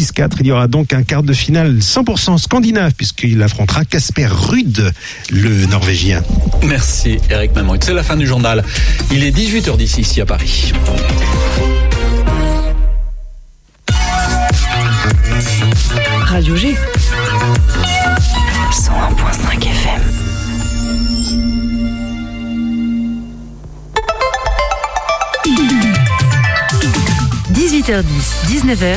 [0.00, 0.38] 6-4.
[0.40, 4.92] Il y aura donc un quart de finale 100% scandinave puisqu'il affrontera Casper Ruud,
[5.30, 6.22] le Norvégien.
[6.62, 7.74] Merci Eric Maman.
[7.80, 8.64] C'est la fin du journal.
[9.12, 10.72] Il est 18h10 ici à Paris.
[16.24, 16.74] Radio G.
[18.72, 20.00] 101.5 FM.
[27.52, 28.04] «18h10,
[28.46, 28.96] 19h,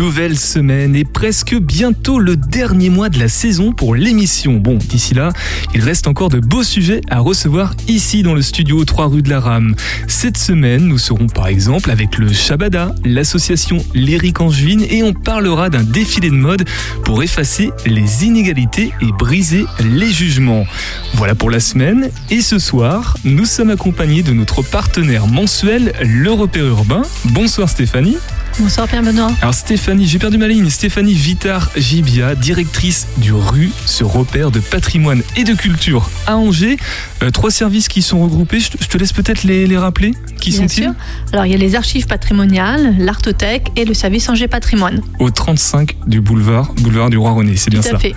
[0.00, 4.54] Nouvelle semaine et presque bientôt le dernier mois de la saison pour l'émission.
[4.54, 5.30] Bon, d'ici là,
[5.74, 9.28] il reste encore de beaux sujets à recevoir ici dans le studio 3 rue de
[9.28, 9.74] la Rame.
[10.08, 15.68] Cette semaine, nous serons par exemple avec le Shabada, l'association Lyrique Angevine et on parlera
[15.68, 16.66] d'un défilé de mode
[17.04, 20.64] pour effacer les inégalités et briser les jugements.
[21.12, 26.32] Voilà pour la semaine et ce soir, nous sommes accompagnés de notre partenaire mensuel, le
[26.32, 27.02] Repère Urbain.
[27.26, 28.16] Bonsoir Stéphanie.
[28.60, 29.30] Bonsoir Pierre Benoît.
[29.40, 30.68] Alors Stéphanie, j'ai perdu ma ligne.
[30.68, 36.76] Stéphanie Vitar Gibia, directrice du RU, ce repère de patrimoine et de culture à Angers.
[37.22, 38.60] Euh, trois services qui sont regroupés.
[38.60, 40.12] Je te laisse peut-être les, rappeler.
[40.40, 40.92] Qui sont-ils
[41.32, 45.00] Alors il y a les archives patrimoniales, l'artothèque et le service Angers Patrimoine.
[45.18, 47.98] Au 35 du boulevard, boulevard du Roi René, c'est bien ça.
[47.98, 48.14] Fait.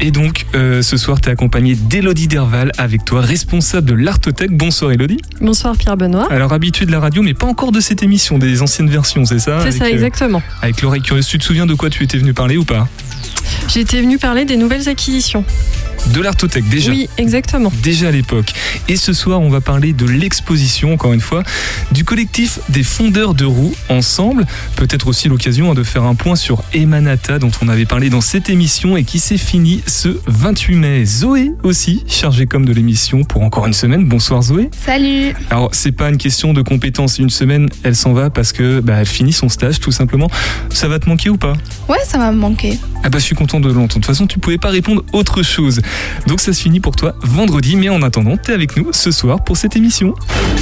[0.00, 4.52] Et donc, euh, ce soir, tu es accompagnée d'Elodie Derval avec toi, responsable de l'Artothèque.
[4.52, 5.18] Bonsoir Elodie.
[5.40, 6.28] Bonsoir Pierre Benoît.
[6.30, 9.40] Alors, habitué de la radio, mais pas encore de cette émission, des anciennes versions, c'est
[9.40, 10.40] ça C'est ça, euh, exactement.
[10.62, 11.26] avec l'oreille curieuse.
[11.26, 11.90] Tu te souviens de quoi?
[11.90, 12.86] Tu étais venu parler ou pas?
[13.66, 15.44] J'étais venu parler des nouvelles acquisitions.
[16.14, 16.90] De l'artothèque déjà.
[16.90, 17.70] Oui, exactement.
[17.82, 18.52] Déjà à l'époque.
[18.88, 21.42] Et ce soir, on va parler de l'exposition, encore une fois,
[21.92, 24.46] du collectif des fondeurs de roues ensemble.
[24.76, 28.20] Peut-être aussi l'occasion hein, de faire un point sur Emanata, dont on avait parlé dans
[28.20, 31.04] cette émission et qui s'est fini ce 28 mai.
[31.04, 34.06] Zoé aussi, chargée comme de l'émission pour encore une semaine.
[34.06, 34.70] Bonsoir Zoé.
[34.84, 35.34] Salut.
[35.50, 37.18] Alors, c'est pas une question de compétence.
[37.18, 40.30] Une semaine, elle s'en va parce que bah, elle finit son stage, tout simplement.
[40.70, 41.54] Ça va te manquer ou pas?
[41.88, 42.78] Ouais, ça va me manquer.
[43.04, 43.88] Ah bah, je suis content de l'entendre.
[43.88, 45.80] De toute façon, tu pouvais pas répondre autre chose.
[46.26, 49.44] Donc ça se finit pour toi vendredi, mais en attendant, t'es avec nous ce soir
[49.44, 50.14] pour cette émission.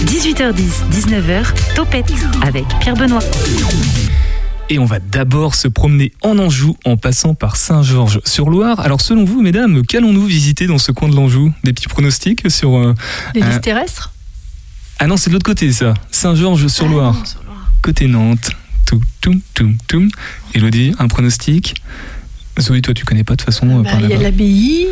[0.04, 0.54] 18h10,
[0.92, 1.44] 19h,
[1.74, 3.22] Topette avec Pierre Benoît.
[4.68, 8.80] Et on va d'abord se promener en Anjou en passant par Saint-Georges-sur-Loire.
[8.80, 11.52] Alors selon vous, mesdames, qu'allons-nous visiter dans ce coin de l'Anjou?
[11.64, 12.76] Des petits pronostics sur...
[12.76, 12.94] Euh,
[13.34, 14.12] Les listes terrestres?
[14.98, 15.94] Ah non, c'est de l'autre côté ça.
[16.10, 17.14] Saint-Georges-sur-Loire.
[17.16, 17.52] Ah,
[17.82, 18.50] côté Nantes.
[18.86, 20.08] Tout, tout, tout, tout.
[20.54, 21.74] Elodie, un pronostic?
[22.60, 23.80] Zoé, toi, tu connais pas de toute façon.
[23.80, 24.86] Euh, bah, il y a l'abbaye.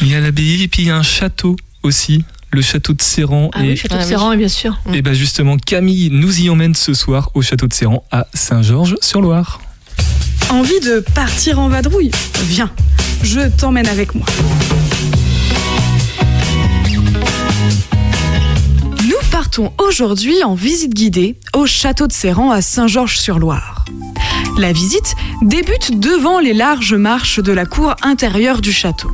[0.00, 3.02] Il y a l'abbaye et puis il y a un château aussi, le château de
[3.02, 3.50] Serran.
[3.52, 3.70] Ah et...
[3.70, 4.78] le château de Serran, bien sûr.
[4.92, 9.60] Et bien justement, Camille nous y emmène ce soir au château de Serran à Saint-Georges-sur-Loire.
[10.50, 12.10] Envie de partir en vadrouille?
[12.44, 12.70] Viens,
[13.22, 14.26] je t'emmène avec moi.
[19.50, 23.84] Partons aujourd'hui en visite guidée au château de Serran à Saint-Georges-sur-Loire.
[24.58, 29.10] La visite débute devant les larges marches de la cour intérieure du château.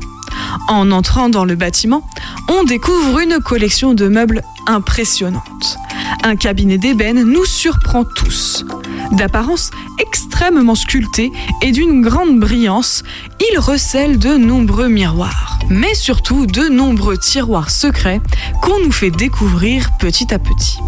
[0.68, 2.06] En entrant dans le bâtiment,
[2.50, 5.78] on découvre une collection de meubles impressionnante.
[6.22, 8.66] Un cabinet d'ébène nous surprend tous.
[9.12, 11.32] D'apparence extrêmement sculptée
[11.62, 13.04] et d'une grande brillance,
[13.50, 18.20] il recèle de nombreux miroirs, mais surtout de nombreux tiroirs secrets
[18.62, 20.78] qu'on nous fait découvrir petit à petit.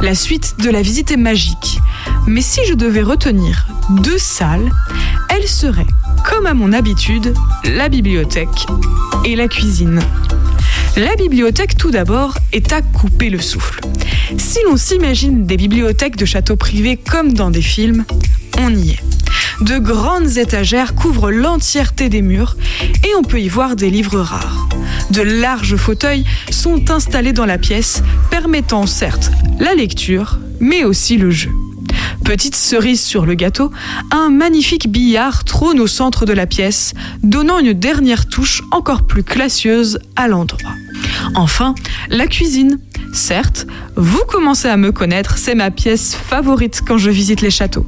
[0.00, 1.80] La suite de la visite est magique.
[2.26, 4.70] Mais si je devais retenir deux salles,
[5.28, 5.86] elles seraient,
[6.24, 7.34] comme à mon habitude,
[7.64, 8.66] la bibliothèque
[9.24, 10.00] et la cuisine.
[10.96, 13.80] La bibliothèque, tout d'abord, est à couper le souffle.
[14.36, 18.04] Si l'on s'imagine des bibliothèques de châteaux privés comme dans des films,
[18.58, 19.07] on y est.
[19.60, 22.56] De grandes étagères couvrent l'entièreté des murs
[23.04, 24.68] et on peut y voir des livres rares.
[25.10, 31.30] De larges fauteuils sont installés dans la pièce, permettant certes la lecture, mais aussi le
[31.30, 31.50] jeu.
[32.24, 33.72] Petite cerise sur le gâteau,
[34.12, 39.24] un magnifique billard trône au centre de la pièce, donnant une dernière touche encore plus
[39.24, 40.74] classieuse à l'endroit.
[41.34, 41.74] Enfin,
[42.08, 42.78] la cuisine.
[43.12, 43.66] Certes,
[43.96, 47.86] vous commencez à me connaître, c'est ma pièce favorite quand je visite les châteaux.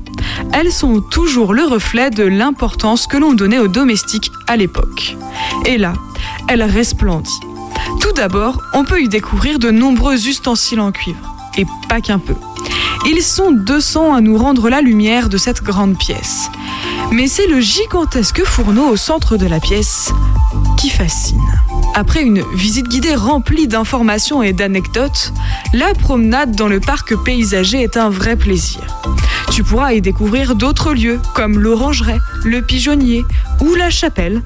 [0.53, 5.17] Elles sont toujours le reflet de l'importance que l'on donnait aux domestiques à l'époque.
[5.67, 5.93] Et là,
[6.49, 7.39] elle resplendit.
[8.01, 12.35] Tout d'abord, on peut y découvrir de nombreux ustensiles en cuivre, et pas qu'un peu.
[13.07, 16.51] Ils sont 200 à nous rendre la lumière de cette grande pièce.
[17.13, 20.13] Mais c'est le gigantesque fourneau au centre de la pièce
[20.77, 21.41] qui fascine.
[21.95, 25.33] Après une visite guidée remplie d'informations et d'anecdotes,
[25.73, 28.81] la promenade dans le parc paysager est un vrai plaisir.
[29.51, 33.25] Tu pourras y découvrir d'autres lieux comme l'orangerie, le pigeonnier
[33.61, 34.43] ou la chapelle.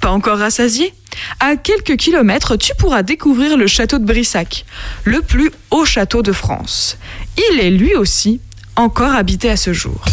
[0.00, 0.92] Pas encore rassasié?
[1.40, 4.64] À quelques kilomètres, tu pourras découvrir le château de Brissac,
[5.04, 6.98] le plus haut château de France.
[7.36, 8.40] Il est lui aussi
[8.76, 10.04] encore habité à ce jour.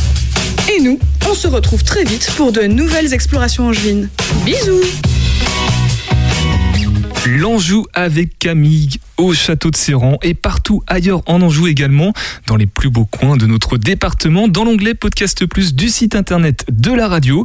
[0.75, 0.99] Et nous,
[1.29, 4.09] on se retrouve très vite pour de nouvelles explorations angevines.
[4.45, 4.81] Bisous
[7.25, 12.13] L'Anjou avec Camille au château de Serran et partout ailleurs en Anjou également,
[12.47, 16.65] dans les plus beaux coins de notre département, dans l'onglet Podcast Plus du site internet
[16.69, 17.43] de la radio.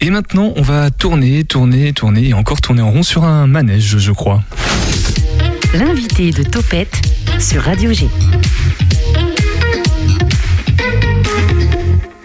[0.00, 3.98] Et maintenant, on va tourner, tourner, tourner et encore tourner en rond sur un manège,
[3.98, 4.42] je crois.
[5.74, 7.02] L'invité de Topette
[7.38, 8.08] sur Radio G.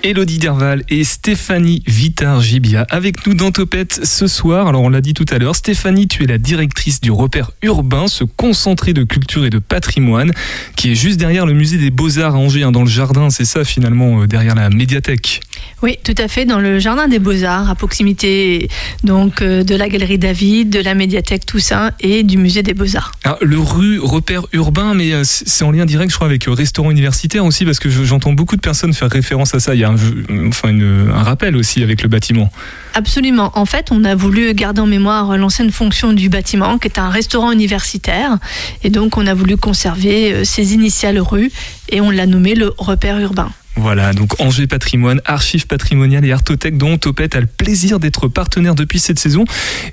[0.04, 4.68] Elodie Derval et Stéphanie Vitar-Gibia avec nous dans Topette ce soir.
[4.68, 8.08] Alors on l'a dit tout à l'heure, Stéphanie, tu es la directrice du repère urbain,
[8.08, 10.32] ce concentré de culture et de patrimoine
[10.76, 13.46] qui est juste derrière le musée des Beaux-Arts à Angers, hein, dans le jardin, c'est
[13.46, 15.40] ça finalement, euh, derrière la médiathèque.
[15.82, 18.68] Oui, tout à fait, dans le jardin des Beaux-Arts, à proximité
[19.06, 23.14] donc euh, de la galerie David, de la médiathèque Toussaint et du musée des Beaux-Arts.
[23.42, 26.92] Le rue repère urbain, mais euh, c'est en lien direct, je crois, avec le restaurant
[26.92, 29.76] universitaire aussi, parce que je- j'entends beaucoup de personnes faire référence à ça.
[29.76, 32.52] Il y a un, enfin, un rappel aussi avec le bâtiment.
[32.94, 33.52] Absolument.
[33.56, 37.10] En fait, on a voulu garder en mémoire l'ancienne fonction du bâtiment, qui est un
[37.10, 38.38] restaurant universitaire.
[38.84, 41.52] Et donc, on a voulu conserver euh, ses initiales rue
[41.90, 43.50] et on l'a nommé le repère urbain.
[43.76, 48.76] Voilà, donc Angers Patrimoine, Archives patrimoniales et Artothèque dont Topette a le plaisir d'être partenaire
[48.76, 49.46] depuis cette saison.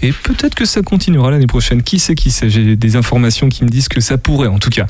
[0.02, 1.82] Et peut-être que ça continuera l'année prochaine.
[1.82, 4.70] Qui sait, qui sait J'ai des informations qui me disent que ça pourrait en tout
[4.70, 4.86] cas.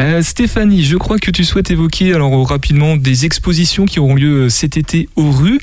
[0.00, 4.16] Euh, Stéphanie, je crois que tu souhaites évoquer alors euh, rapidement des expositions qui auront
[4.16, 5.60] lieu euh, cet été aux rues.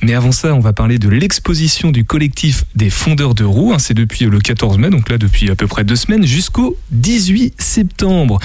[0.00, 3.72] Mais avant ça, on va parler de l'exposition du collectif des fondeurs de roues.
[3.74, 3.78] hein.
[3.78, 7.60] C'est depuis le 14 mai, donc là depuis à peu près deux semaines, jusqu'au 18
[7.60, 8.40] septembre.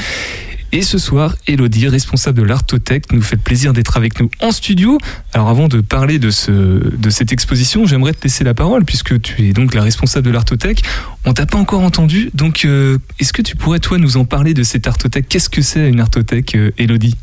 [0.71, 4.97] Et ce soir, Elodie, responsable de l'Artothèque, nous fait plaisir d'être avec nous en studio.
[5.33, 9.21] Alors avant de parler de, ce, de cette exposition, j'aimerais te laisser la parole puisque
[9.21, 10.83] tu es donc la responsable de l'Artothèque.
[11.25, 14.53] On t'a pas encore entendu, donc euh, est-ce que tu pourrais toi nous en parler
[14.53, 15.27] de cette Artothèque?
[15.29, 17.15] Qu'est-ce que c'est une Artothèque, euh, Elodie?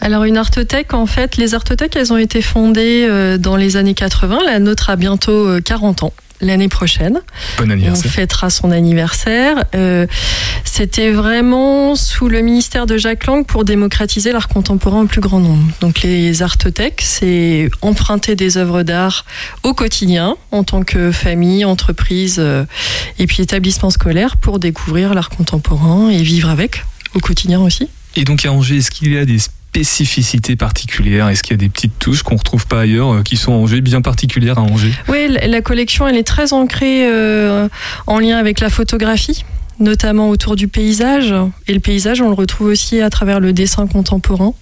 [0.00, 3.94] Alors une artothèque, en fait, les artothèques, elles ont été fondées euh, dans les années
[3.94, 4.40] 80.
[4.44, 6.12] La nôtre a bientôt euh, 40 ans.
[6.40, 7.20] L'année prochaine,
[7.58, 8.10] Bon on anniversaire.
[8.10, 9.64] fêtera son anniversaire.
[9.74, 10.06] Euh,
[10.64, 15.40] C'était vraiment sous le ministère de Jacques Lang pour démocratiser l'art contemporain au plus grand
[15.40, 15.62] nombre.
[15.80, 19.24] Donc les artothèques, c'est emprunter des œuvres d'art
[19.62, 22.64] au quotidien en tant que famille, entreprise euh,
[23.18, 26.84] et puis établissement scolaire pour découvrir l'art contemporain et vivre avec
[27.14, 27.88] au quotidien aussi.
[28.16, 31.28] Et donc à Angers, est-ce qu'il y a des spécificités particulières?
[31.28, 33.82] Est-ce qu'il y a des petites touches qu'on retrouve pas ailleurs, euh, qui sont Angers,
[33.82, 34.92] bien particulières à Angers?
[35.08, 37.68] Oui, la la collection, elle est très ancrée euh,
[38.06, 39.44] en lien avec la photographie,
[39.80, 41.34] notamment autour du paysage.
[41.68, 44.54] Et le paysage, on le retrouve aussi à travers le dessin contemporain,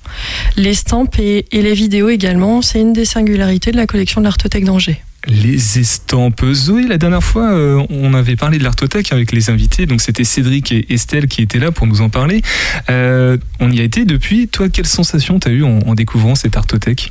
[0.56, 2.60] l'estampe et, et les vidéos également.
[2.60, 5.00] C'est une des singularités de la collection de l'Artothèque d'Angers.
[5.26, 6.44] Les estampes.
[6.52, 10.24] Zoé, la dernière fois, euh, on avait parlé de l'Artothèque avec les invités, donc c'était
[10.24, 12.42] Cédric et Estelle qui étaient là pour nous en parler.
[12.90, 14.48] Euh, on y a été depuis.
[14.48, 17.10] Toi, quelle sensation t'as eu en, en découvrant cette Artothèque?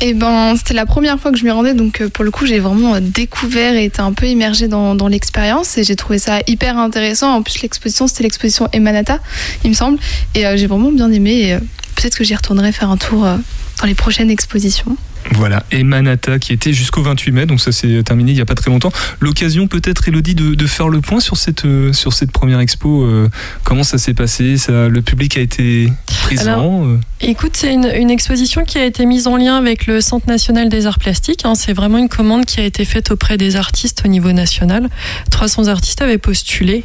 [0.00, 2.46] Et ben, c'était la première fois que je m'y rendais, donc euh, pour le coup,
[2.46, 6.78] j'ai vraiment découvert et été un peu immergée dans, l'expérience et j'ai trouvé ça hyper
[6.78, 7.34] intéressant.
[7.34, 9.18] En plus, l'exposition, c'était l'exposition Emanata,
[9.62, 9.98] il me semble,
[10.34, 11.58] et j'ai vraiment bien aimé.
[11.96, 14.96] Peut-être que j'y retournerai faire un tour dans les prochaines expositions.
[15.32, 18.46] Voilà, et Manata qui était jusqu'au 28 mai, donc ça s'est terminé il n'y a
[18.46, 18.90] pas très longtemps.
[19.20, 23.04] L'occasion peut-être, Elodie, de, de faire le point sur cette, euh, sur cette première expo.
[23.04, 23.28] euh,
[23.62, 25.92] comment ça s'est passé ça, Le public a été
[26.22, 29.86] présent Alors, euh, Écoute, c'est une, une exposition qui a été mise en lien avec
[29.86, 31.44] le Centre national des arts plastiques.
[31.44, 31.54] hein.
[31.54, 34.88] C'est vraiment une commande qui a été faite auprès des artistes au niveau national.
[35.30, 36.82] 300 artistes avaient postulé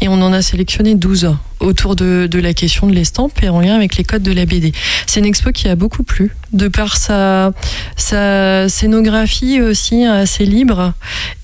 [0.00, 3.60] et on en a sélectionné 12 autour de, de la question de l'estampe et en
[3.60, 4.72] lien avec les codes de la BD.
[5.06, 7.52] C'est une expo qui a beaucoup plu, de par sa,
[7.96, 10.92] sa scénographie aussi hein, assez libre.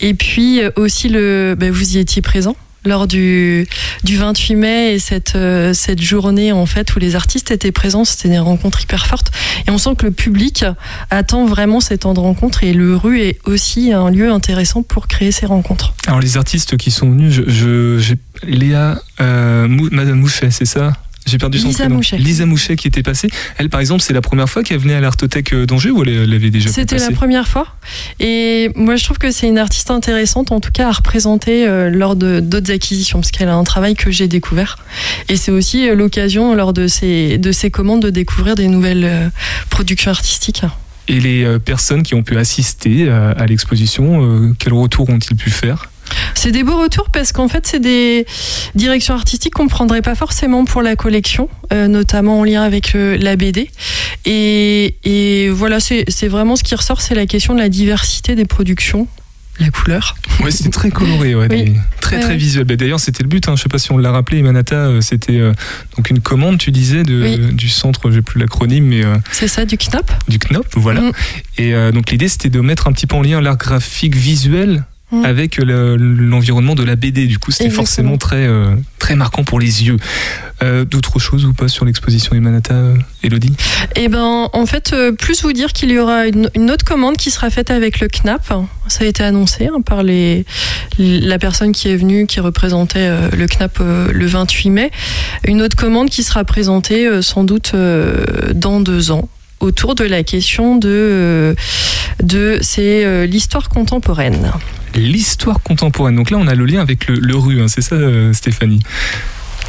[0.00, 3.66] Et puis euh, aussi le, ben, vous y étiez présent lors du,
[4.04, 8.04] du 28 mai et cette, euh, cette journée en fait où les artistes étaient présents,
[8.04, 9.30] c'était des rencontres hyper fortes.
[9.66, 10.64] Et on sent que le public
[11.10, 15.06] attend vraiment ces temps de rencontre et le rue est aussi un lieu intéressant pour
[15.08, 15.94] créer ces rencontres.
[16.06, 20.92] Alors les artistes qui sont venus, je, je- Léa euh, Madame Mouchet, c'est ça?
[21.26, 21.96] J'ai perdu son Lisa prénom.
[21.96, 22.16] Mouchet.
[22.18, 23.28] Lisa Mouchet qui était passée.
[23.58, 26.28] Elle, par exemple, c'est la première fois qu'elle venait à l'Artothèque euh, d'Angers ou elle
[26.28, 27.66] l'avait déjà C'était la première fois
[28.20, 31.90] et moi je trouve que c'est une artiste intéressante en tout cas à représenter euh,
[31.90, 34.78] lors de d'autres acquisitions parce qu'elle a un travail que j'ai découvert
[35.28, 39.04] et c'est aussi euh, l'occasion lors de ces, de ces commandes de découvrir des nouvelles
[39.04, 39.28] euh,
[39.70, 40.62] productions artistiques.
[41.08, 45.90] Et les personnes qui ont pu assister à l'exposition, quel retour ont-ils pu faire?
[46.34, 48.26] C'est des beaux retours parce qu'en fait, c'est des
[48.74, 52.92] directions artistiques qu'on ne prendrait pas forcément pour la collection, euh, notamment en lien avec
[52.94, 53.70] le- la BD.
[54.24, 58.34] Et, et voilà, c'est c'est vraiment ce qui ressort, c'est la question de la diversité
[58.34, 59.08] des productions,
[59.60, 60.14] la couleur.
[60.42, 61.74] Ouais, c'était très coloré, ouais, Oui.
[62.00, 62.36] très très ouais.
[62.36, 62.64] visuel.
[62.64, 63.48] Bah, D'ailleurs, c'était le but.
[63.48, 65.52] Hein, je sais pas si on l'a rappelé, Imanata, euh, c'était euh,
[65.96, 67.54] donc une commande, tu disais, de, Oui.
[67.54, 71.00] du centre, j'ai plus l'acronyme, mais euh, C'est ça, du KNAP du CNOP, voilà.
[71.02, 71.12] Mm.
[71.58, 74.84] Et euh, donc l'idée, c'était de mettre un petit peu en lien l'art graphique visuel.
[75.24, 79.60] Avec le- l'environnement de la BD, du coup, c'était forcément très euh, très marquant pour
[79.60, 79.96] les yeux.
[80.62, 83.52] Euh, D'autres choses ou pas sur l'exposition Imanata, euh, Elodie?
[83.96, 87.30] Eh ben, en fait, plus vous dire qu'il y aura une, une autre commande qui
[87.30, 88.52] sera faite avec le KNAP.
[88.88, 90.44] Ça a été annoncé hein, par les,
[90.98, 93.46] la personne qui est venue, qui représentait le
[93.80, 94.90] euh, le 28 mai.
[95.46, 97.72] Une autre commande qui sera présentée sans doute
[98.54, 99.28] dans deux ans
[99.60, 101.54] autour de la question de,
[102.22, 104.50] de c'est l'histoire contemporaine.
[104.94, 106.16] L'histoire contemporaine.
[106.16, 108.80] Donc là, on a le lien avec le, le rue, hein, c'est ça, euh, Stéphanie?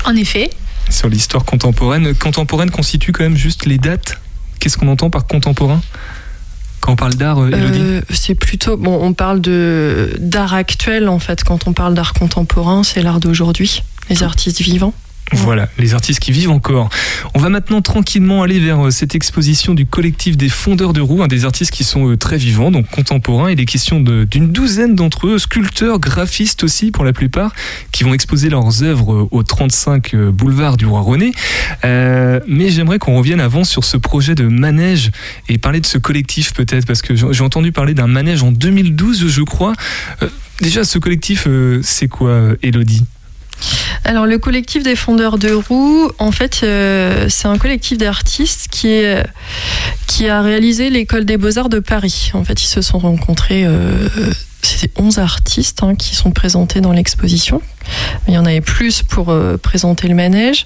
[0.05, 0.49] En effet,
[0.89, 2.13] sur l'histoire contemporaine.
[2.15, 4.19] Contemporaine constitue quand même juste les dates.
[4.59, 5.81] Qu'est-ce qu'on entend par contemporain?
[6.81, 8.99] Quand on parle d'art, euh, Euh, c'est plutôt bon.
[9.01, 11.43] On parle de d'art actuel en fait.
[11.43, 14.93] Quand on parle d'art contemporain, c'est l'art d'aujourd'hui, les artistes vivants.
[15.31, 16.89] Voilà, les artistes qui vivent encore.
[17.33, 21.23] On va maintenant tranquillement aller vers euh, cette exposition du collectif des fondeurs de roues,
[21.23, 23.49] un des artistes qui sont euh, très vivants, donc contemporains.
[23.49, 27.53] Il est question d'une douzaine d'entre eux, sculpteurs, graphistes aussi pour la plupart,
[27.91, 31.31] qui vont exposer leurs œuvres euh, au 35 euh, boulevard du Roi René.
[31.83, 35.11] Mais j'aimerais qu'on revienne avant sur ce projet de manège
[35.49, 39.27] et parler de ce collectif peut-être, parce que j'ai entendu parler d'un manège en 2012,
[39.27, 39.73] je crois.
[40.61, 41.47] Déjà, ce collectif,
[41.81, 43.03] c'est quoi, Elodie
[44.05, 50.27] Alors le collectif des fondeurs de roues, en fait, euh, c'est un collectif d'artistes qui
[50.27, 52.32] a réalisé l'école des beaux arts de Paris.
[52.34, 53.63] En fait, ils se sont rencontrés.
[53.65, 54.08] Euh,
[54.62, 57.62] c'est 11 artistes hein, qui sont présentés dans l'exposition.
[58.27, 60.65] Il y en avait plus pour euh, présenter le manège.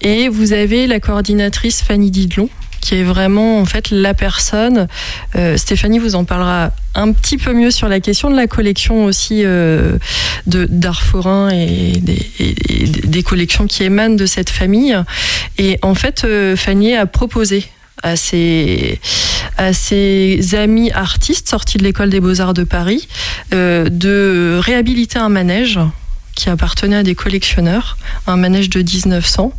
[0.00, 2.48] Et vous avez la coordinatrice Fanny Didlon,
[2.84, 4.88] qui est vraiment en fait la personne.
[5.36, 9.06] Euh, Stéphanie vous en parlera un petit peu mieux sur la question de la collection
[9.06, 9.96] aussi euh,
[10.46, 14.94] d'art forain et des, collections qui émanent de cette famille.
[15.56, 17.64] Et en fait, euh, Fanny a proposé
[18.02, 19.00] à ses,
[19.56, 23.08] à ses amis artistes sortis de l'école des beaux-arts de Paris
[23.50, 25.78] de réhabiliter un manège
[26.34, 29.52] qui appartenait à des collectionneurs, un manège de 1900,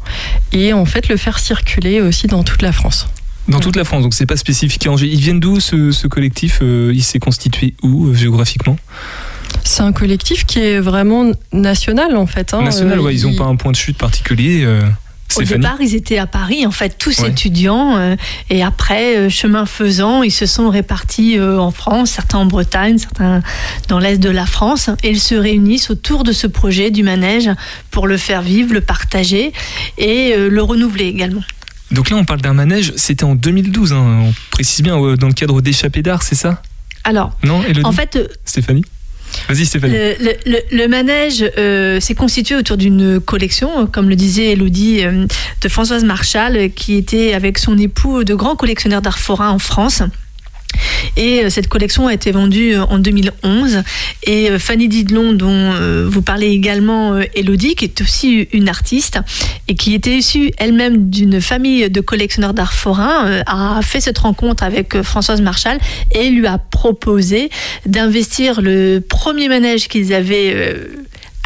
[0.51, 3.07] et en fait le faire circuler aussi dans toute la France.
[3.47, 5.07] Dans toute la France, donc c'est pas spécifique à Angers.
[5.07, 8.77] Ils viennent d'où ce, ce collectif euh, Il s'est constitué où euh, géographiquement?
[9.63, 12.53] C'est un collectif qui est vraiment national en fait.
[12.53, 12.63] hein.
[12.63, 14.63] National, Euh, ouais, ils ont il- pas un point de chute particulier.
[14.65, 14.81] euh,
[15.37, 17.29] au départ, ils étaient à Paris, en fait, tous Ouais.
[17.29, 17.97] étudiants.
[17.97, 18.15] euh,
[18.49, 22.97] et après, euh, chemin faisant, ils se sont répartis euh, en France, certains en Bretagne,
[22.99, 23.41] certains
[23.89, 24.89] dans l'est de la France.
[25.03, 27.49] Et ils se réunissent autour de ce projet du manège
[27.91, 29.51] pour le faire vivre, le partager
[29.97, 31.41] et euh, le renouveler également.
[31.95, 35.27] Donc là, on parle d'un manège, c'était en 2012, hein, on précise bien, euh, dans
[35.27, 36.61] le cadre d'échappée d'art, c'est ça?
[37.03, 37.85] Alors, Non, Elodie?
[37.85, 38.83] en fait, euh, Stéphanie?
[39.49, 39.93] Vas-y, Stéphanie.
[39.93, 45.03] Le, le- le- le manège euh, s'est constitué autour d'une collection, comme le disait Elodie,
[45.03, 45.25] euh,
[45.61, 50.03] de Françoise Marchal, qui était avec son époux de grands collectionneurs d'art forain en France.
[51.17, 53.83] Et euh, cette collection a été vendue euh, en 2011.
[54.23, 55.73] Et euh, Fanny Didlon, dont
[56.05, 59.19] vous parlez également, Elodie, qui est aussi une artiste
[59.67, 64.63] et qui était issue elle-même d'une famille de collectionneurs d'art forain, a fait cette rencontre
[64.63, 65.77] avec Françoise Marchal
[66.11, 67.49] et lui a proposé
[67.85, 70.75] d'investir le premier manège qu'ils avaient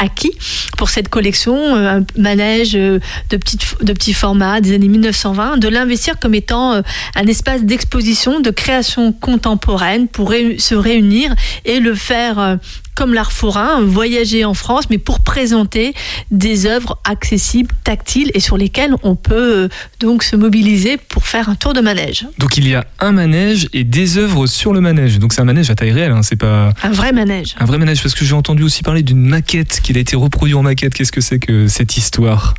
[0.00, 0.32] acquis
[0.76, 5.58] pour cette collection, euh, un manège euh, de, petite, de petit format des années 1920,
[5.58, 6.82] de l'investir comme étant euh,
[7.14, 12.58] un espace d'exposition, de création contemporaine pour se réunir et le faire
[13.00, 15.94] comme l'art forain, voyager en France, mais pour présenter
[16.30, 19.68] des œuvres accessibles, tactiles et sur lesquelles on peut euh,
[20.00, 22.26] donc se mobiliser pour faire un tour de manège.
[22.38, 25.18] Donc il y a un manège et des œuvres sur le manège.
[25.18, 27.54] Donc c'est un manège à taille réelle, hein, c'est pas Un vrai manège.
[27.58, 30.54] un vrai manège, parce que j'ai entendu aussi parler d'une maquette, qu'il a été reproduit
[30.54, 30.94] en maquette.
[30.94, 32.54] Qu'est-ce que c'est que cette histoire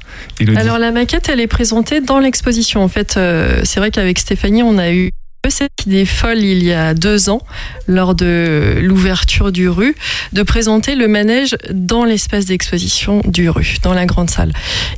[0.58, 2.84] Alors la maquette, elle est présentée dans l'exposition.
[2.84, 5.12] En fait, euh, c'est vrai qu'avec Stéphanie, on a eu
[5.48, 7.42] cette idée folle il y a deux ans,
[7.88, 9.96] lors de l'ouverture du rue,
[10.34, 14.52] de présenter le manège dans l'espace d'exposition du rue, dans la grande salle.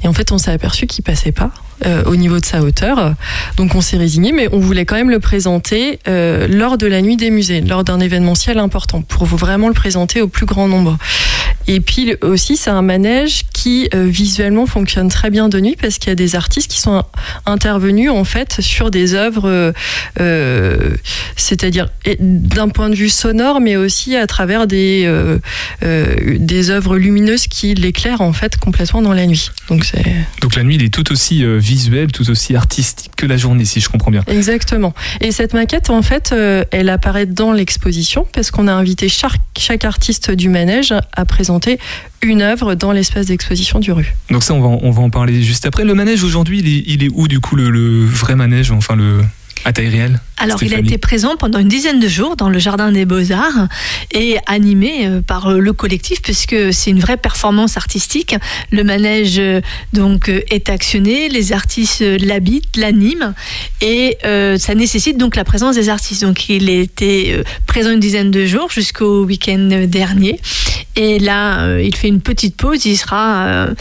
[0.04, 1.52] Et en fait, on s'est aperçu qu'il passait pas
[1.86, 3.14] euh, au niveau de sa hauteur.
[3.58, 7.02] Donc on s'est résigné, mais on voulait quand même le présenter euh, lors de la
[7.02, 10.98] nuit des musées, lors d'un événementiel important, pour vraiment le présenter au plus grand nombre.
[11.68, 15.98] Et puis aussi, c'est un manège qui euh, visuellement fonctionne très bien de nuit parce
[15.98, 17.04] qu'il y a des artistes qui sont
[17.46, 19.74] intervenus en fait sur des œuvres,
[21.36, 25.10] c'est-à-dire d'un point de vue sonore, mais aussi à travers des
[25.82, 29.50] des œuvres lumineuses qui l'éclairent en fait complètement dans la nuit.
[29.70, 29.92] Donc
[30.42, 33.80] Donc la nuit, il est tout aussi visuel, tout aussi artistique que la journée, si
[33.80, 34.24] je comprends bien.
[34.28, 34.94] Exactement.
[35.22, 39.42] Et cette maquette, en fait, euh, elle apparaît dans l'exposition parce qu'on a invité chaque,
[39.58, 41.80] chaque artiste du manège à présenter
[42.22, 44.14] une œuvre dans l'espace d'exposition du rue.
[44.30, 45.84] Donc ça, on va, on va en parler juste après.
[45.84, 48.96] Le manège aujourd'hui, il est, il est où du coup le, le vrai manège, enfin
[48.96, 49.22] le
[49.66, 52.60] à taille réelle Alors, il a été présent pendant une dizaine de jours dans le
[52.60, 53.68] Jardin des Beaux-Arts
[54.12, 58.36] et animé euh, par euh, le collectif, puisque c'est une vraie performance artistique.
[58.72, 59.62] Le manège euh,
[59.94, 63.34] donc est actionné, les artistes l'habitent, l'animent,
[63.82, 66.24] et euh, ça nécessite donc la présence des artistes.
[66.24, 70.40] Donc, il était euh, présent une dizaine de jours jusqu'au week-end dernier,
[70.96, 72.86] et là, euh, il fait une petite pause.
[72.86, 73.74] Il sera euh,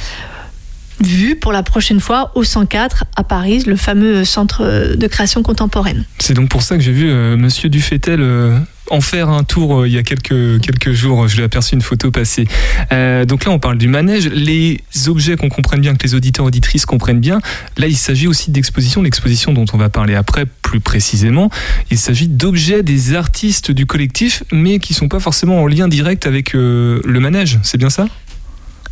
[1.06, 6.04] vu pour la prochaine fois au 104 à Paris, le fameux centre de création contemporaine.
[6.18, 8.58] C'est donc pour ça que j'ai vu euh, Monsieur Dufetel euh,
[8.90, 11.28] en faire un tour euh, il y a quelques, quelques jours.
[11.28, 12.46] Je l'ai aperçu une photo passer.
[12.92, 14.28] Euh, donc là, on parle du manège.
[14.28, 17.40] Les objets qu'on comprenne bien, que les auditeurs auditrices comprennent bien.
[17.76, 21.50] Là, il s'agit aussi d'exposition, l'exposition dont on va parler après plus précisément.
[21.90, 26.26] Il s'agit d'objets des artistes du collectif, mais qui sont pas forcément en lien direct
[26.26, 27.58] avec le manège.
[27.62, 28.06] C'est bien ça?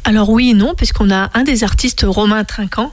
[0.04, 2.92] Alors oui et non, puisqu'on a un des artistes, Romain Trinquant,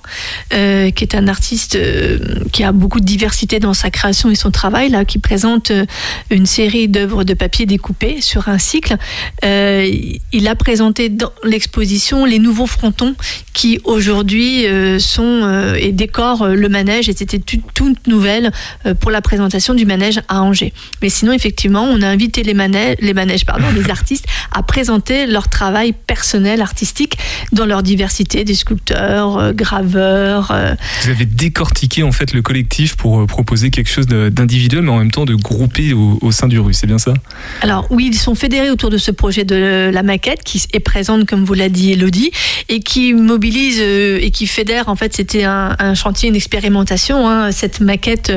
[0.54, 2.20] euh, qui est un artiste euh,
[2.52, 5.86] qui a beaucoup de diversité dans sa création et son travail, là, qui présente euh,
[6.30, 8.98] une série d'œuvres de papier découpées sur un cycle.
[9.44, 13.16] Il a présenté dans l'exposition les nouveaux frontons
[13.54, 14.66] qui aujourd'hui
[15.00, 18.52] sont et décorent le manège et c'était toute, toute nouvelle
[19.00, 20.74] pour la présentation du manège à Angers.
[21.02, 25.26] Mais sinon, effectivement, on a invité les manèges, les manèges pardon, les artistes à présenter
[25.26, 26.97] leur travail personnel, artistique,
[27.52, 30.52] dans leur diversité, des sculpteurs, euh, graveurs.
[30.52, 34.92] euh, Vous avez décortiqué en fait le collectif pour euh, proposer quelque chose d'individuel, mais
[34.92, 36.74] en même temps de groupé au, au sein du rue.
[36.74, 37.14] C'est bien ça?
[37.62, 41.26] Alors oui, ils sont fédérés autour de ce projet de la maquette qui est présente,
[41.26, 42.32] comme vous l'a dit Elodie,
[42.70, 44.90] et qui mobilise et qui fédère.
[44.90, 48.32] En fait, c'était un, un chantier, une expérimentation, hein, cette maquette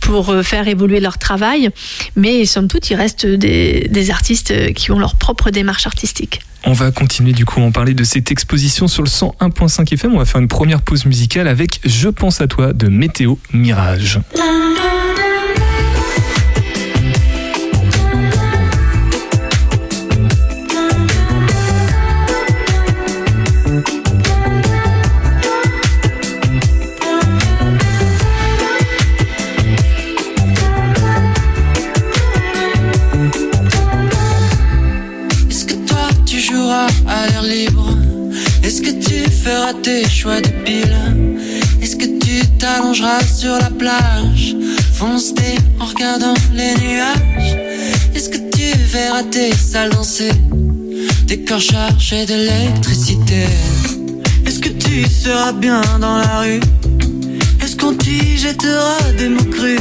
[0.00, 1.70] pour faire évoluer leur travail.
[2.16, 6.40] Mais somme toute, il reste des, des artistes qui ont leur propre démarche artistique.
[6.64, 10.14] On va continuer du coup à en parler de cette exposition sur le 101.5 FM.
[10.14, 14.20] On va faire une première pause musicale avec Je pense à toi de Météo Mirage.
[43.40, 44.54] Sur la plage
[44.92, 47.56] Foncer en regardant les nuages
[48.14, 50.32] Est-ce que tu verras tes salles danser?
[51.24, 53.46] Des corps chargés d'électricité
[54.46, 56.60] Est-ce que tu seras bien dans la rue?
[57.62, 59.80] Est-ce qu'on t'y jettera des mots crus?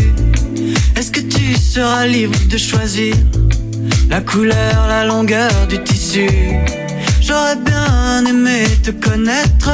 [0.95, 3.13] Est-ce que tu seras libre de choisir
[4.09, 6.29] la couleur, la longueur du tissu?
[7.21, 9.71] J'aurais bien aimé te connaître.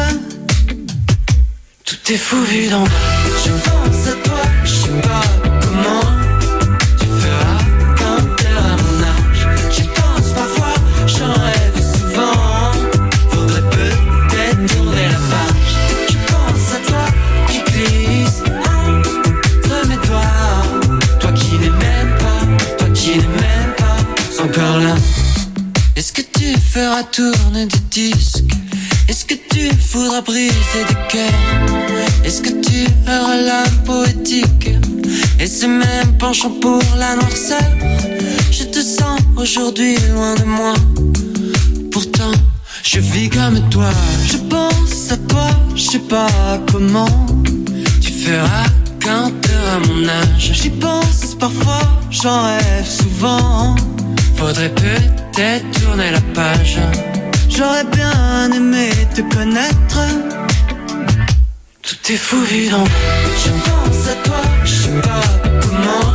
[1.84, 3.15] Tout est fou vu d'en bas.
[3.46, 5.22] Je pense à toi, je sais pas
[5.62, 6.02] comment
[7.00, 7.60] Tu feras
[7.96, 9.48] quand t'auras mon âge.
[9.70, 10.74] Je pense parfois,
[11.06, 12.72] j'en rêve souvent.
[13.30, 15.76] Faudrait peut-être tourner la marche
[16.10, 17.06] Je pense à toi
[17.48, 21.00] qui glisse Entre mes doigts.
[21.20, 23.98] Toi qui n'aime pas, toi qui n'aime pas
[24.32, 24.48] Sans
[24.80, 24.96] là.
[25.96, 28.35] Est-ce que tu feras tourner des tissus?
[29.96, 34.70] Voudras briser des cœurs Est-ce que tu auras l'âme poétique?
[35.40, 37.70] Et ce même penchant pour la noirceur.
[38.52, 40.74] Je te sens aujourd'hui loin de moi.
[41.92, 42.36] Pourtant,
[42.84, 43.90] je vis comme toi.
[44.32, 46.28] Je pense à toi, je sais pas
[46.72, 47.16] comment.
[48.02, 48.68] Tu feras
[49.02, 50.52] quand t'auras mon âge.
[50.62, 53.76] J'y pense parfois, j'en rêve souvent.
[54.36, 56.80] Faudrait peut-être tourner la page.
[57.50, 60.00] J'aurais bien aimé te connaître.
[61.82, 62.84] Tout est fou bas.
[63.44, 65.22] Je pense à toi, je sais pas
[65.62, 66.15] comment.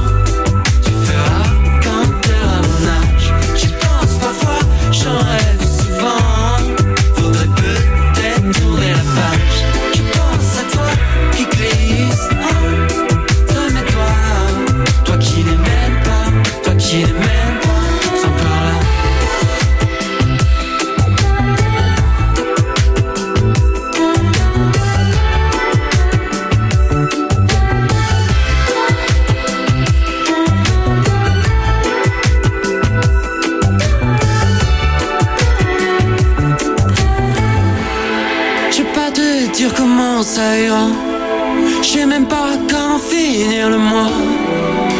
[41.83, 44.11] Je sais même pas comment finir le mois.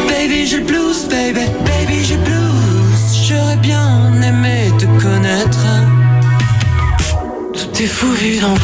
[0.07, 3.27] Baby, j'ai le blues, baby, baby, j'ai le blues.
[3.27, 5.65] J'aurais bien aimé te connaître.
[7.53, 8.55] Tout est fou vu d'en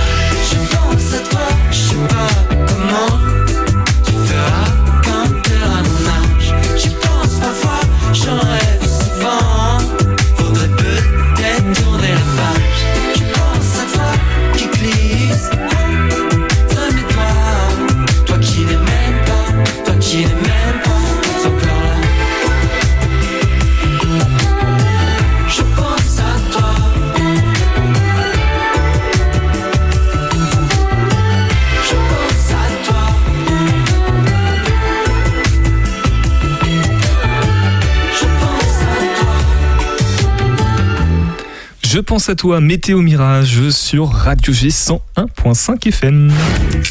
[41.97, 46.31] Je pense à toi, Météo Mirage sur Radio G 101.5 FM.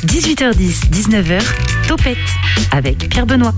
[0.04, 1.40] 18h10, 19h,
[1.86, 2.18] Topette
[2.72, 3.54] avec Pierre Benoît.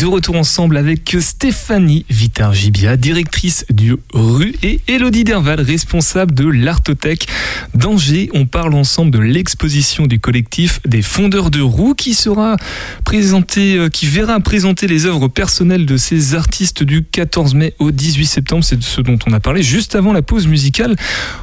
[0.00, 7.28] De retour ensemble avec Stéphanie Vitar-Gibia, directrice du RU, et Elodie Derval, responsable de l'Artothèque
[7.74, 8.30] d'Angers.
[8.32, 12.56] On parle ensemble de l'exposition du collectif des fondeurs de roues qui sera
[13.04, 17.90] présentée, euh, qui verra présenter les œuvres personnelles de ces artistes du 14 mai au
[17.90, 18.64] 18 septembre.
[18.64, 20.96] C'est ce dont on a parlé juste avant la pause musicale.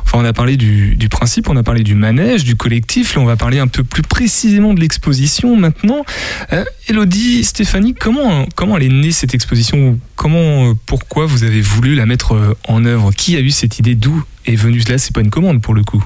[0.04, 3.14] Enfin, on a parlé du, principe, on a parlé du manège, du collectif.
[3.14, 6.04] Là, on va parler un peu plus précisément de l'exposition maintenant.
[6.54, 11.62] Euh, Elodie, Stéphanie, comment, comment elle est née cette exposition Comment, euh, pourquoi vous avez
[11.62, 13.12] voulu la mettre euh, en œuvre?
[13.12, 13.96] Qui a eu cette idée?
[13.96, 16.04] D'où est venue Là, c'est pas une commande pour le coup.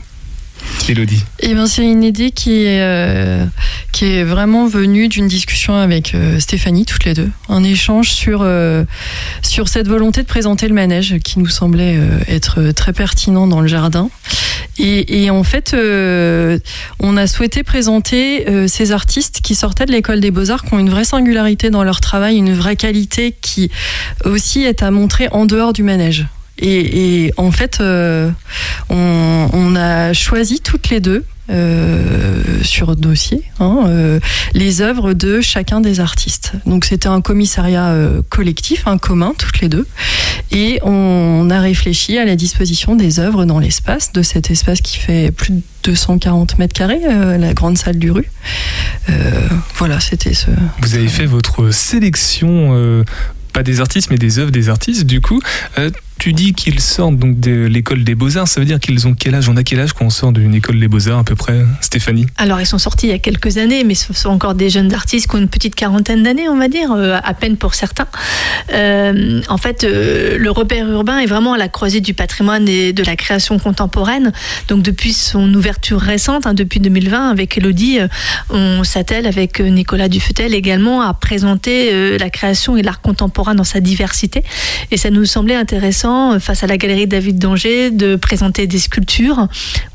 [0.90, 1.24] Elodie.
[1.40, 3.46] Eh ben, c'est une idée qui est, euh,
[3.92, 7.30] qui est vraiment venue d'une discussion avec euh, Stéphanie, toutes les deux.
[7.50, 8.84] Un échange sur, euh,
[9.42, 13.68] sur cette volonté de présenter le manège qui nous semblait être très pertinent dans le
[13.68, 14.10] jardin.
[14.78, 15.76] Et, et en fait,
[17.00, 20.90] on a souhaité présenter ces artistes qui sortaient de l'école des beaux-arts, qui ont une
[20.90, 23.70] vraie singularité dans leur travail, une vraie qualité qui
[24.26, 26.26] aussi est à montrer en dehors du manège.
[26.62, 28.30] Et, en fait, euh,
[28.90, 31.24] on, on a choisi toutes les deux.
[31.50, 34.20] euh, sur dossier hein, euh,
[34.54, 36.54] les œuvres de chacun des artistes.
[36.66, 39.86] Donc c'était un commissariat euh, collectif, un commun, toutes les deux,
[40.52, 44.98] et on a réfléchi à la disposition des œuvres dans l'espace, de cet espace qui
[44.98, 48.30] fait plus de 240 mètres carrés, la grande salle du rue.
[49.76, 50.52] Voilà, c'était ce.
[50.82, 53.04] Vous avez fait votre sélection,
[53.52, 55.06] pas des artistes, mais des œuvres des artistes.
[55.06, 55.42] Du coup,
[56.22, 58.48] tu dis qu'ils sortent donc de l'école des beaux-arts.
[58.48, 59.50] Ça veut dire qu'ils ont quel âge?
[59.50, 62.28] On a quel âge quand on sort d'une école des beaux-arts à peu près, Stéphanie?
[62.38, 64.94] Alors, ils sont sortis il y a quelques années, mais ce sont encore des jeunes
[64.94, 68.06] artistes qui ont une petite quarantaine d'années, on va dire, euh, à peine pour certains.
[68.72, 72.94] Euh, en fait, euh, le repère urbain est vraiment à la croisée du patrimoine et
[72.94, 74.32] de la création contemporaine.
[74.68, 77.98] Donc, depuis son ouverture récente, hein, depuis 2020, avec Elodie,
[78.52, 83.80] on s'attelle avec Nicolas Dufetel également à présenter la création et l'art contemporain dans sa
[83.80, 84.44] diversité.
[84.92, 88.80] Et ça nous semblait intéressant, euh, face à la galerie David d'Angers, de présenter des
[88.80, 89.48] sculptures.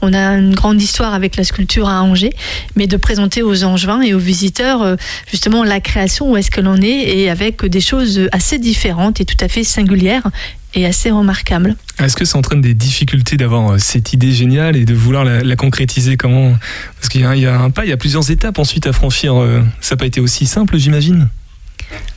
[0.02, 2.34] On a une grande histoire avec la sculpture à Angers,
[2.74, 4.96] mais de présenter aux Angevins et aux visiteurs euh,
[5.30, 9.24] justement la création, où est-ce que l'on est, et avec des choses assez différentes et
[9.24, 10.30] tout à fait singulières
[10.74, 11.76] et assez remarquables.
[11.98, 15.56] Est-ce que ça entraîne des difficultés d'avoir euh, cette idée géniale et de vouloir la,
[15.56, 16.16] concrétiser?
[16.16, 16.54] Comment?
[16.96, 19.34] Parce qu'il y, y a un pas, il y a plusieurs étapes ensuite à franchir.
[19.80, 21.28] Ça n'a pas été aussi simple, j'imagine?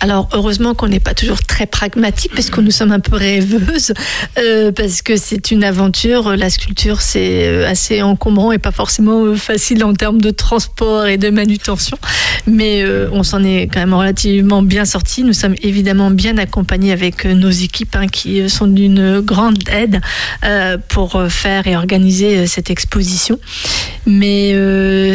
[0.01, 3.93] Alors heureusement qu'on n'est pas toujours très pragmatique parce que nous sommes un peu rêveuses
[4.37, 6.37] euh, parce que c'est une aventure.
[6.37, 11.05] La sculpture c'est euh, assez encombrant et pas forcément euh, facile en termes de transport
[11.05, 11.97] et de manutention,
[12.47, 15.23] mais on s'en est quand même relativement bien sorti.
[15.23, 20.01] Nous sommes évidemment bien accompagnés avec nos équipes hein, qui sont d'une grande aide
[20.87, 23.39] pour faire et organiser cette exposition.
[24.05, 24.53] Mais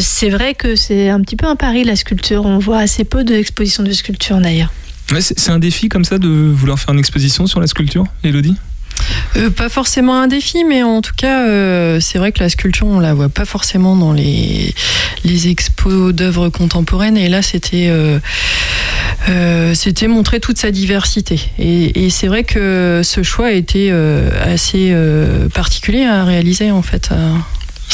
[0.00, 2.44] c'est vrai que c'est un petit peu un pari la sculpture.
[2.44, 4.72] On voit assez peu d'expositions de sculpture d'ailleurs.
[5.10, 8.56] Ouais, c'est un défi comme ça de vouloir faire une exposition sur la sculpture, Elodie
[9.36, 12.86] Euh, pas forcément un défi, mais en tout cas, euh, c'est vrai que la sculpture,
[12.86, 14.72] on la voit pas forcément dans les,
[15.24, 17.16] les expos d'œuvres contemporaines.
[17.16, 21.40] Et là, c'était euh, c'était montrer toute sa diversité.
[21.58, 24.94] Et, et c'est vrai que ce choix a été assez
[25.52, 27.10] particulier à réaliser, en fait.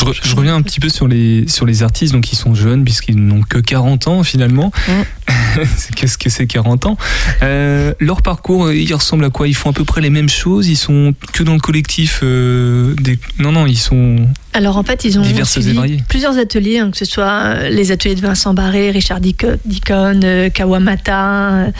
[0.01, 2.55] Je, re- je reviens un petit peu sur les, sur les artistes, donc ils sont
[2.55, 4.73] jeunes puisqu'ils n'ont que 40 ans finalement.
[5.77, 6.97] C'est- Qu'est-ce que c'est 40 ans?
[7.43, 9.49] Euh, Leur parcours, il ressemble à quoi?
[9.49, 10.69] Ils font à peu près les mêmes choses?
[10.69, 13.19] Ils sont que dans le collectif euh, des...
[13.39, 15.69] Non, non, ils sont Alors en fait, ils ont suivi
[16.09, 20.49] plusieurs ateliers, hein, que ce soit euh, les ateliers de Vincent Barré, Richard Deacon, euh,
[20.51, 21.71] Kawamata euh,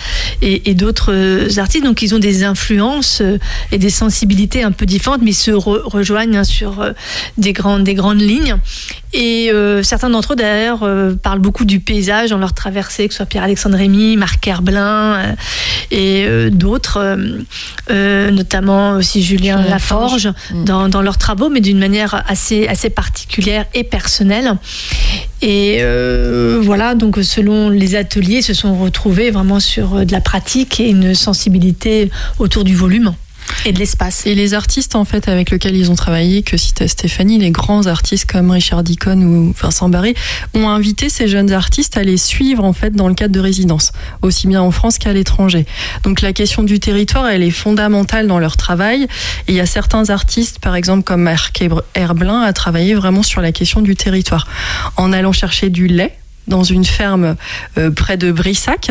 [0.41, 1.85] et, et d'autres euh, artistes.
[1.85, 3.23] Donc ils ont des influences
[3.73, 6.85] et des sensibilités un peu différentes, mais ils se re- rejoignent hein, sur
[7.39, 8.57] des grandes, des grandes lignes.
[9.13, 13.13] Et euh, certains d'entre eux d'ailleurs euh, parlent beaucoup du paysage dans leur traversée, que
[13.13, 15.33] ce soit Pierre-Alexandre Rémy, Marc Herblin euh,
[15.91, 17.39] et euh, d'autres, euh,
[17.91, 20.33] euh, notamment aussi Julien Julien Laforge,
[20.67, 24.55] dans, dans leurs travaux, mais d'une manière assez, assez particulière et personnelle.
[25.43, 30.21] Et euh, voilà, donc selon les ateliers, se sont retrouvés vraiment sur euh, de la
[30.21, 33.15] pratique et une sensibilité autour du volume
[33.65, 34.27] et de l'espace.
[34.27, 37.87] Et les artistes en fait avec lesquels ils ont travaillé, que citait Stéphanie, les grands
[37.87, 40.15] artistes comme Richard Deacon ou Vincent Barré,
[40.55, 43.93] ont invité ces jeunes artistes à les suivre en fait dans le cadre de résidences,
[44.23, 45.67] aussi bien en France qu'à l'étranger.
[46.03, 49.05] Donc la question du territoire, elle est fondamentale dans leur travail.
[49.49, 51.63] Et il y a certains artistes, par exemple comme Marc
[51.95, 54.47] Herblin, à travailler vraiment sur la question du territoire,
[54.97, 56.17] en allant chercher du lait
[56.51, 57.37] dans une ferme
[57.79, 58.91] euh, près de Brissac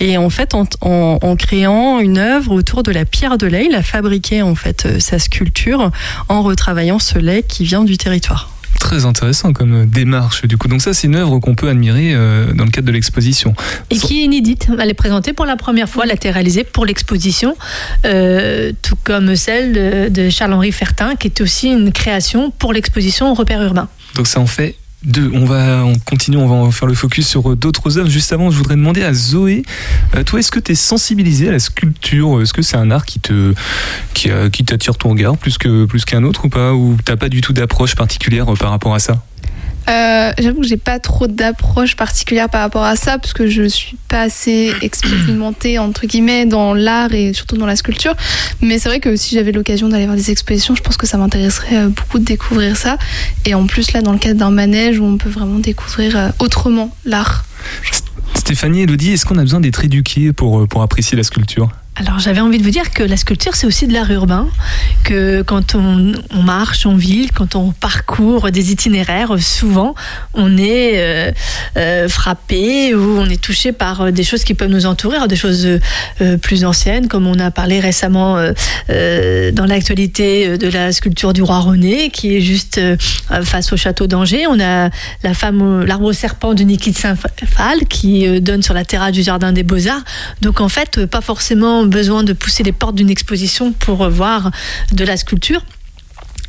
[0.00, 3.66] et en fait en, en- en créant une œuvre autour de la pierre de lait,
[3.70, 5.90] il a fabriqué en fait euh, sa sculpture
[6.28, 8.50] en retravaillant ce lait qui vient du territoire.
[8.80, 10.66] Très intéressant comme euh, démarche du coup.
[10.68, 13.54] Donc ça c'est une œuvre qu'on peut admirer euh, dans le cadre de l'exposition.
[13.90, 14.68] Et qui est inédite.
[14.80, 16.04] Elle est présentée pour la première fois.
[16.04, 17.56] Elle a été réalisée pour l'exposition,
[18.04, 23.32] euh, tout comme celle de, de Charles-Henri Fertin, qui est aussi une création pour l'exposition
[23.32, 23.88] Repère urbain.
[24.16, 25.30] Donc ça en fait deux.
[25.34, 28.08] On va on continue, on va faire le focus sur euh, d'autres œuvres.
[28.08, 29.62] Juste avant, je voudrais demander à Zoé,
[30.14, 32.40] euh, toi, est-ce que tu es sensibilisée à la sculpture?
[32.42, 33.54] Est-ce que c'est un art qui te
[34.14, 36.72] qui, euh, qui t'attire ton regard plus que plus qu'un autre ou pas?
[36.72, 39.22] Ou t'as pas du tout d'approche particulière par rapport à ça?
[39.88, 43.64] Euh, J'avoue que j'ai pas trop d'approche particulière par rapport à ça, parce que je
[43.64, 48.14] suis pas assez expérimentée entre guillemets dans l'art et surtout dans la sculpture.
[48.60, 51.18] Mais c'est vrai que si j'avais l'occasion d'aller voir des expositions, je pense que ça
[51.18, 52.98] m'intéresserait euh, beaucoup de découvrir ça.
[53.44, 56.28] Et en plus là, dans le cadre d'un manège où on peut vraiment découvrir euh,
[56.38, 57.44] autrement l'art.
[58.34, 61.70] Stéphanie, Elodie, est-ce qu'on a besoin d'être éduqué pour, pour apprécier la sculpture?
[61.96, 64.48] Alors j'avais envie de vous dire que la sculpture c'est aussi de l'art urbain,
[65.04, 69.94] que quand on, marche en ville, quand on parcourt des itinéraires, souvent
[70.34, 71.30] on est euh,
[71.76, 75.36] euh, frappé ou on est touché par euh, des choses qui peuvent nous entourer, des
[75.36, 75.68] choses
[76.42, 78.36] plus anciennes, comme on a parlé récemment
[78.88, 82.80] dans l'actualité de la sculpture du roi René, qui est juste
[83.44, 84.46] face au château d'Angers.
[84.48, 84.90] On a
[85.22, 89.52] la femme, l'arbre serpent de Niki de Saint-Phal qui donne sur la terrasse du jardin
[89.52, 90.02] des Beaux-Arts.
[90.42, 94.50] Donc en fait, pas forcément besoin de pousser les portes d'une exposition pour voir
[94.92, 95.62] de la sculpture.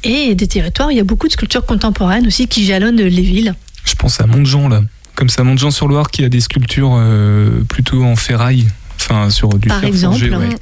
[0.03, 3.55] Et des territoires, il y a beaucoup de sculptures contemporaines aussi qui jalonnent les villes.
[3.83, 4.81] Je pense à Montjean là,
[5.15, 8.67] comme ça, Montjean sur Loire qui a des sculptures euh, plutôt en ferraille,
[8.99, 10.19] enfin sur du Par fer exemple.
[10.19, 10.55] forgé, ouais.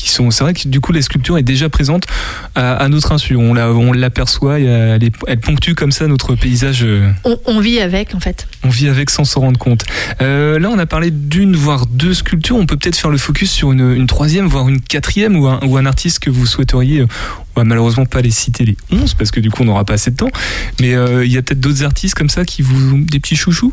[0.00, 2.06] Qui sont, c'est vrai que du coup la sculpture est déjà présente
[2.54, 3.36] à, à notre insu.
[3.36, 6.84] On la, on l'aperçoit, elle, elle ponctue comme ça notre paysage.
[6.84, 8.48] euh, On, on vit avec en fait.
[8.64, 9.84] on vit avec sans s'en rendre compte.
[10.22, 12.56] Euh, là, on a parlé d'une voire deux sculptures.
[12.56, 15.60] On peut peut-être faire le focus sur une, une troisième, voire une quatrième, ou un,
[15.66, 17.00] ou un artiste que vous souhaiteriez.
[17.00, 17.06] euh,
[17.56, 19.94] On va malheureusement pas les citer les 11 parce que du coup on n'aura pas
[19.94, 20.30] assez de temps.
[20.80, 23.72] Mais euh, il y a peut-être d'autres artistes comme ça qui vous des petits chouchous?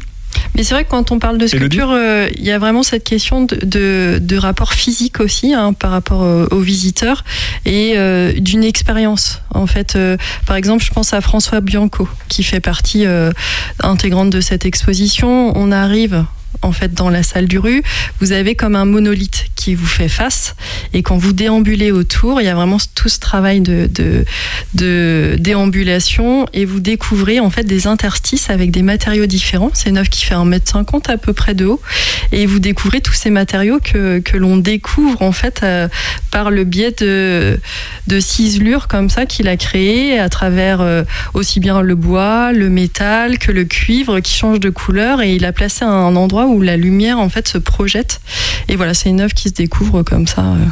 [0.55, 3.03] Mais c'est vrai que quand on parle de sculpture, euh, il y a vraiment cette
[3.03, 7.23] question de, de, de rapport physique aussi hein, par rapport euh, aux visiteurs
[7.65, 9.41] et euh, d'une expérience.
[9.53, 13.05] En fait, euh, par exemple, je pense à François Bianco qui fait partie
[13.81, 15.55] intégrante de cette exposition.
[15.55, 16.25] On arrive
[16.61, 17.83] en fait dans la salle du rue,
[18.19, 20.55] vous avez comme un monolithe qui vous fait face.
[20.93, 24.23] Et quand vous déambulez autour, il y a vraiment tout ce travail de,
[24.73, 26.45] déambulation.
[26.53, 29.71] Et vous découvrez en fait des interstices avec des matériaux différents.
[29.73, 31.81] C'est une œuvre qui fait 1m50 à peu près de haut.
[32.31, 35.89] Et vous découvrez tous ces matériaux que, l'on découvre en fait euh,
[36.31, 37.59] par le biais de,
[38.07, 41.03] de ciselures comme ça qu'il a créé à travers euh,
[41.33, 45.21] aussi bien le bois, le métal que le cuivre qui change de couleur.
[45.21, 48.21] Et il a placé un endroit où la lumière en fait se projette.
[48.69, 50.65] Et voilà c'est une œuvre qui se découvre comme ça euh,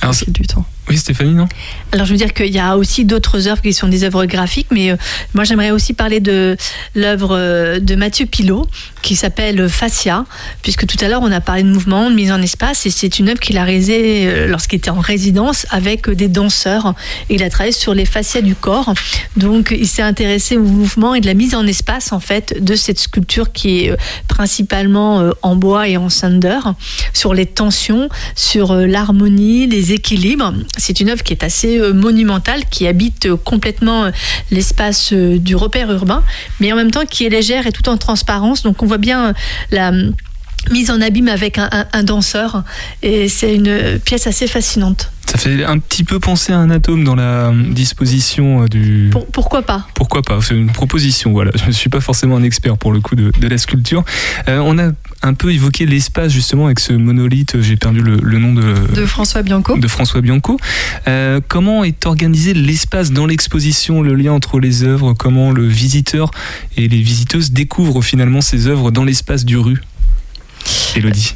[0.00, 0.64] Alors, au fil du temps.
[0.96, 1.48] Stéphanie, non?
[1.92, 4.68] Alors je veux dire qu'il y a aussi d'autres œuvres qui sont des œuvres graphiques,
[4.70, 4.96] mais euh,
[5.34, 6.56] moi j'aimerais aussi parler de
[6.94, 8.66] l'œuvre euh, de Mathieu Pilot
[9.02, 10.24] qui s'appelle Fascia,
[10.62, 13.18] puisque tout à l'heure on a parlé de mouvement, de mise en espace, et c'est
[13.18, 16.94] une œuvre qu'il a réalisée euh, lorsqu'il était en résidence avec des danseurs.
[17.28, 18.94] Et il a travaillé sur les fascias du corps,
[19.36, 22.74] donc il s'est intéressé au mouvement et de la mise en espace en fait de
[22.74, 23.96] cette sculpture qui est
[24.28, 26.58] principalement en bois et en cinder,
[27.12, 30.52] sur les tensions, sur l'harmonie, les équilibres.
[30.82, 34.10] C'est une œuvre qui est assez euh, monumentale, qui habite euh, complètement euh,
[34.50, 36.24] l'espace du repère urbain,
[36.58, 38.64] mais en même temps qui est légère et tout en transparence.
[38.64, 39.32] Donc on voit bien
[39.70, 39.92] la
[40.70, 42.62] mise en abîme avec un, un- un danseur.
[43.02, 45.10] Et c'est une pièce assez fascinante.
[45.26, 49.08] Ça fait un petit peu penser à un atome dans la disposition euh, du.
[49.12, 49.86] Pour- pourquoi pas?
[49.94, 50.38] Pourquoi pas?
[50.42, 51.50] C'est une proposition, voilà.
[51.56, 54.04] Je ne suis pas forcément un expert pour le coup de, de la sculpture.
[54.48, 54.90] Euh, on a
[55.22, 59.06] un peu évoqué l'espace justement avec ce monolithe, j'ai perdu le, le nom de, De
[59.06, 59.76] François Bianco.
[59.78, 60.58] de François Bianco.
[61.08, 65.12] Euh, comment est organisé l'espace dans l'exposition, le lien entre les œuvres?
[65.14, 66.30] Comment le visiteur
[66.76, 69.80] et les visiteuses découvrent finalement ces œuvres dans l'espace du rue?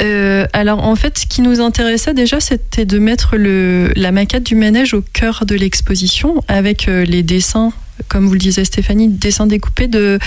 [0.03, 4.55] Euh, alors en fait, ce qui nous intéressait déjà, c'était de mettre la maquette du
[4.55, 7.73] manège au cœur de l'exposition avec euh, les dessins,
[8.09, 10.19] comme vous le disait Stéphanie, dessins découpés de,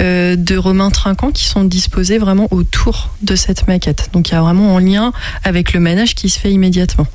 [0.00, 4.10] euh, de Romain Trinquant qui sont disposés vraiment autour de cette maquette.
[4.12, 5.12] Donc il y a vraiment en lien
[5.44, 7.06] avec le manège qui se fait immédiatement.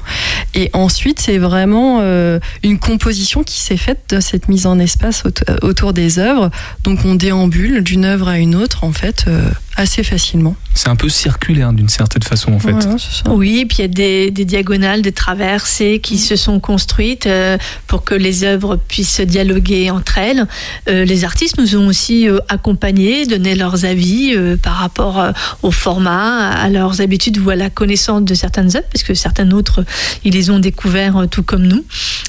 [0.53, 5.23] Et ensuite, c'est vraiment euh, une composition qui s'est faite de cette mise en espace
[5.25, 6.49] aut- euh, autour des œuvres.
[6.83, 10.55] Donc on déambule d'une œuvre à une autre en fait euh, assez facilement.
[10.73, 12.71] C'est un peu circulaire d'une certaine façon en fait.
[12.71, 12.95] Voilà.
[13.29, 17.57] Oui, puis il y a des, des diagonales, des traversées qui se sont construites euh,
[17.87, 20.45] pour que les œuvres puissent dialoguer entre elles.
[20.89, 25.71] Euh, les artistes nous ont aussi euh, accompagnés, donné leurs avis euh, par rapport au
[25.71, 29.83] format, à leurs habitudes ou à la connaissance de certaines œuvres, parce que certaines autres,
[30.23, 31.83] ils les ont découverts euh, tout comme nous.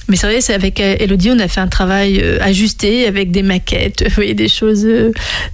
[0.08, 4.04] Mais c'est vrai, c'est avec Elodie, on a fait un travail ajusté avec des maquettes,
[4.16, 4.86] vous des choses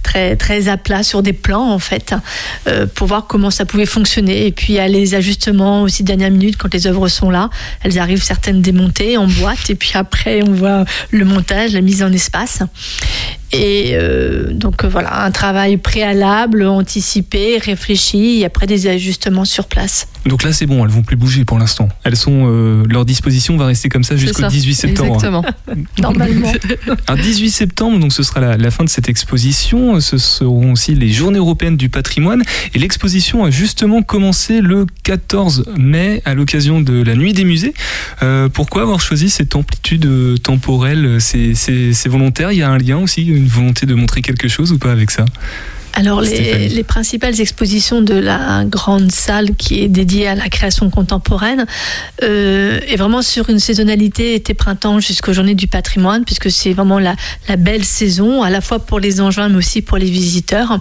[0.03, 2.15] très, très à plat sur des plans en fait,
[2.95, 4.47] pour voir comment ça pouvait fonctionner.
[4.47, 7.49] Et puis il y a les ajustements aussi dernière minute quand les œuvres sont là.
[7.83, 11.98] Elles arrivent certaines démontées en boîte et puis après on voit le montage, la mise
[12.07, 12.65] en espace.
[13.51, 19.65] Et euh, donc euh, voilà, un travail préalable, anticipé, réfléchi et après des ajustements sur
[19.67, 20.07] place.
[20.25, 21.89] Donc là c'est bon, elles vont plus bouger pour l'instant.
[22.03, 25.15] Elles sont euh, leur disposition va rester comme ça jusqu'au ça, 18 septembre.
[25.15, 25.45] Exactement.
[25.99, 26.51] Normalement.
[27.07, 29.99] Un 18 septembre, donc ce sera la, la fin de cette exposition.
[29.99, 32.43] Ce seront aussi les Journées européennes du patrimoine.
[32.73, 37.73] Et l'exposition a justement commencé le 14 mai à l'occasion de la Nuit des musées.
[38.21, 40.07] Euh, pourquoi avoir choisi cette amplitude
[40.41, 41.17] temporelle?
[41.19, 42.51] C'est volontaire?
[42.51, 45.11] Il y a un lien aussi, une volonté de montrer quelque chose ou pas avec
[45.11, 45.25] ça?
[45.93, 51.65] Alors, les, principales expositions de la grande salle qui est dédiée à la création contemporaine
[52.23, 57.15] euh, est vraiment sur une saisonnalité été-printemps jusqu'aux journées du patrimoine, puisque c'est vraiment la,
[57.47, 60.79] la belle saison, à la fois pour les engins, mais aussi pour les visiteurs,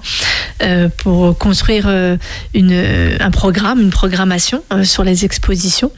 [0.62, 2.16] euh, pour construire euh,
[2.55, 2.81] une,
[3.21, 5.90] un programme, une programmation euh, sur les expositions.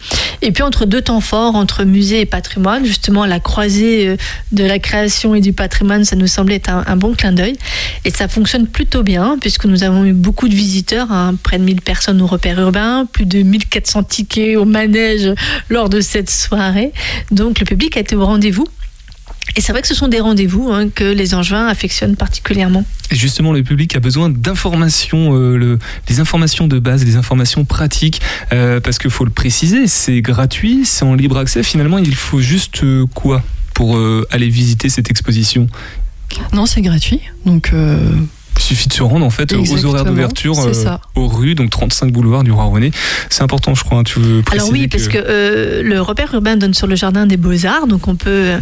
[0.42, 4.16] Et puis, entre deux temps forts, entre musée et patrimoine, justement, la croisée
[4.52, 7.56] de la création et du patrimoine, ça nous semblait être un, un bon clin d'œil.
[8.04, 11.64] Et ça fonctionne plutôt bien, puisque nous avons eu beaucoup de visiteurs, hein, près de
[11.64, 15.34] 1000 personnes au repère urbain, plus de 1400 tickets au manège
[15.68, 16.92] lors de cette soirée.
[17.30, 18.66] Donc le public a été au rendez-vous.
[19.56, 22.84] Et c'est vrai que ce sont des rendez-vous hein, que les Angevins affectionnent particulièrement.
[23.10, 27.64] Et justement, le public a besoin d'informations, euh, le- des informations de base, des informations
[27.64, 28.20] pratiques,
[28.52, 31.62] euh, parce qu'il faut le préciser, c'est gratuit, c'est en libre accès.
[31.64, 33.42] Finalement, il faut juste euh, quoi?
[33.74, 35.66] Pour euh, aller visiter cette exposition?
[36.52, 37.20] Non, c'est gratuit.
[37.44, 37.98] Donc, euh,
[38.60, 42.12] Il suffit de se rendre en fait aux horaires d'ouverture euh, aux rues, donc 35
[42.12, 42.90] boulevard du Roi René.
[43.30, 43.98] C'est important, je crois.
[43.98, 46.94] hein, tu veux préciser Alors oui, parce que euh, le repère urbain donne sur le
[46.94, 48.52] jardin des beaux-arts, donc on peut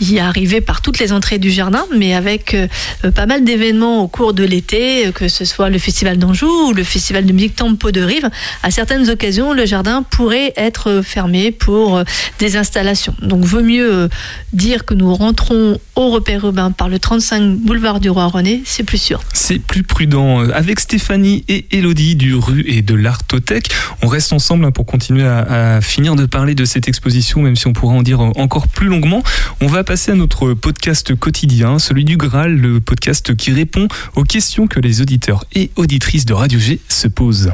[0.00, 2.68] y arriver par toutes les entrées du jardin, mais avec euh,
[3.04, 6.68] euh, pas mal d'événements au cours de l'été, euh, que ce soit le festival d'Anjou
[6.68, 8.30] ou le festival de musique Tempo de Rive.
[8.62, 12.02] À certaines occasions, le jardin pourrait être fermé pour
[12.38, 13.14] des installations.
[13.22, 14.08] Donc vaut mieux
[14.52, 18.84] dire que nous rentrons au repère urbain par le 35 boulevard du Roi René, c'est
[18.84, 19.20] plus sûr.
[19.32, 20.40] C'est plus prudent.
[20.50, 23.70] Avec Stéphanie et Elodie du Rue et de l'Artothèque,
[24.02, 27.56] on reste ensemble hein, pour continuer à, à finir de parler de cette exposition, même
[27.56, 29.22] si on pourrait en dire encore plus longuement.
[29.60, 34.22] On va passer à notre podcast quotidien, celui du Graal, le podcast qui répond aux
[34.22, 37.50] questions que les auditeurs et auditrices de Radio G se posent.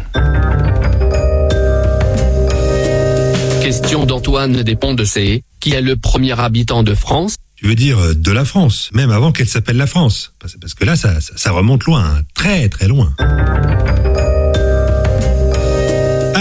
[3.63, 7.37] Question d'Antoine Despont de C, qui est le premier habitant de France.
[7.55, 10.33] Tu veux dire euh, de la France, même avant qu'elle s'appelle la France.
[10.41, 13.15] Parce que là, ça, ça, ça remonte loin, hein, très très loin.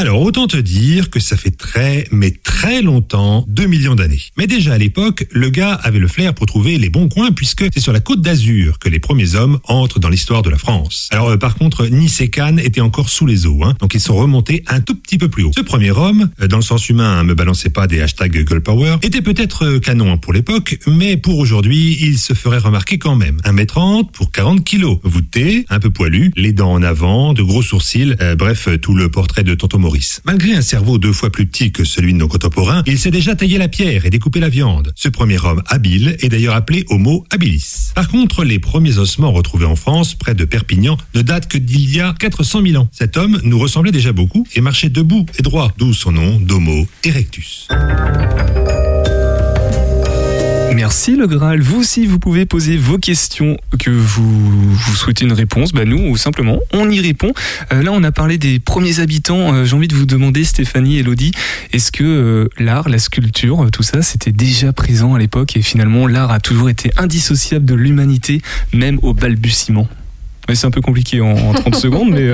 [0.03, 4.19] Alors, autant te dire que ça fait très, mais très longtemps, 2 millions d'années.
[4.37, 7.63] Mais déjà à l'époque, le gars avait le flair pour trouver les bons coins puisque
[7.73, 11.07] c'est sur la côte d'Azur que les premiers hommes entrent dans l'histoire de la France.
[11.11, 14.01] Alors, euh, par contre, Nice et Cannes étaient encore sous les eaux, hein, donc ils
[14.01, 15.51] sont remontés un tout petit peu plus haut.
[15.55, 18.59] Ce premier homme, euh, dans le sens humain, hein, me balancez pas des hashtags girl
[18.59, 22.97] power, était peut-être euh, canon hein, pour l'époque, mais pour aujourd'hui, il se ferait remarquer
[22.97, 23.37] quand même.
[23.45, 24.97] 1m30 pour 40 kilos.
[25.03, 29.43] Voûté, un peu poilu, les dents en avant, de gros sourcils, bref, tout le portrait
[29.43, 29.92] de Tonton Maurice.
[30.25, 33.11] Malgré un cerveau deux fois plus petit que celui de nos contemporains, contemporain, il sait
[33.11, 34.91] déjà tailler la pierre et découper la viande.
[34.95, 37.91] Ce premier homme habile est d'ailleurs appelé Homo habilis.
[37.95, 41.95] Par contre, les premiers ossements retrouvés en France, près de Perpignan, ne datent que d'il
[41.95, 42.89] y a 400 000 ans.
[42.91, 46.85] Cet homme nous ressemblait déjà beaucoup et marchait debout et droit, d'où son nom d'Homo
[47.05, 47.67] erectus.
[51.05, 51.59] Merci le Graal.
[51.59, 55.73] Vous aussi, vous pouvez poser vos questions que vous, vous souhaitez une réponse.
[55.73, 57.33] Bah nous, ou simplement, on y répond.
[57.73, 59.53] Euh, là, on a parlé des premiers habitants.
[59.53, 61.33] Euh, J'ai envie de vous demander, Stéphanie, Elodie,
[61.73, 66.07] est-ce que euh, l'art, la sculpture, tout ça, c'était déjà présent à l'époque et finalement,
[66.07, 68.41] l'art a toujours été indissociable de l'humanité,
[68.71, 69.89] même au balbutiement?
[70.53, 72.29] C'est un peu compliqué en, en 30 secondes, mais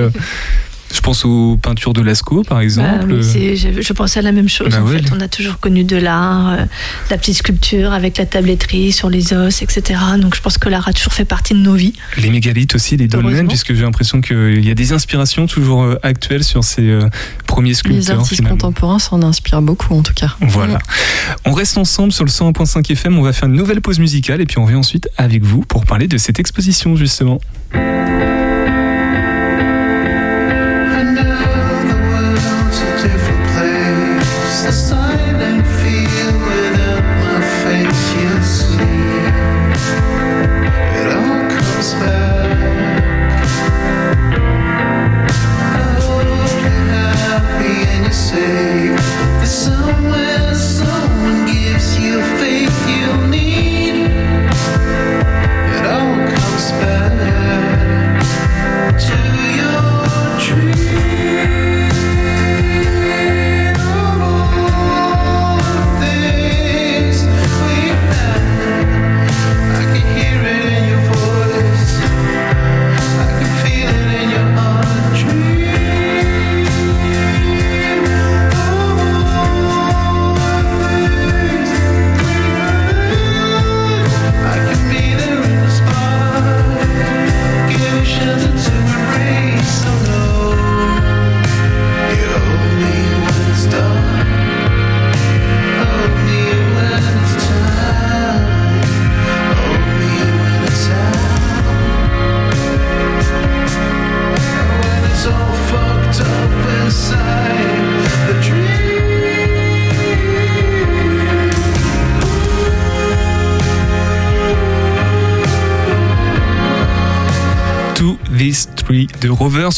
[0.92, 3.12] je pense aux peintures de Lascaux, par Bah exemple.
[3.12, 4.68] oui, c'est- je, je pensais à la même chose.
[4.70, 4.98] Bah en ouais.
[4.98, 6.64] fait, on a toujours connu de l'art, euh,
[7.10, 9.98] la petite sculpture avec la tabletterie sur les os, etc.
[10.18, 11.92] Donc je pense que l'art a toujours fait partie de nos vies.
[12.18, 15.98] Les mégalithes aussi, les dolmens, puisque j'ai l'impression qu'il y a des inspirations toujours euh,
[16.02, 17.08] actuelles sur ces euh,
[17.46, 18.00] premiers sculpteurs.
[18.00, 18.56] Les artistes finalement.
[18.58, 20.34] contemporains s'en inspirent beaucoup en tout cas.
[20.40, 20.78] Voilà.
[21.44, 24.46] On reste ensemble sur le 101.5 FM, on va faire une nouvelle pause musicale et
[24.46, 27.38] puis on revient ensuite avec vous pour parler de cette exposition justement.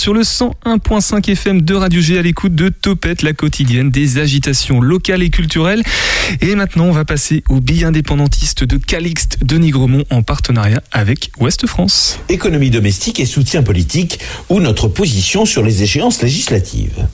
[0.02, 4.80] Sur le 101.5 FM de Radio G à l'écoute de Topette, la quotidienne des agitations
[4.80, 5.84] locales et culturelles.
[6.40, 11.30] Et maintenant, on va passer au billet indépendantiste de Calixte de Nigremont en partenariat avec
[11.38, 12.18] Ouest France.
[12.28, 17.06] économie domestique et soutien politique ou notre position sur les échéances législatives.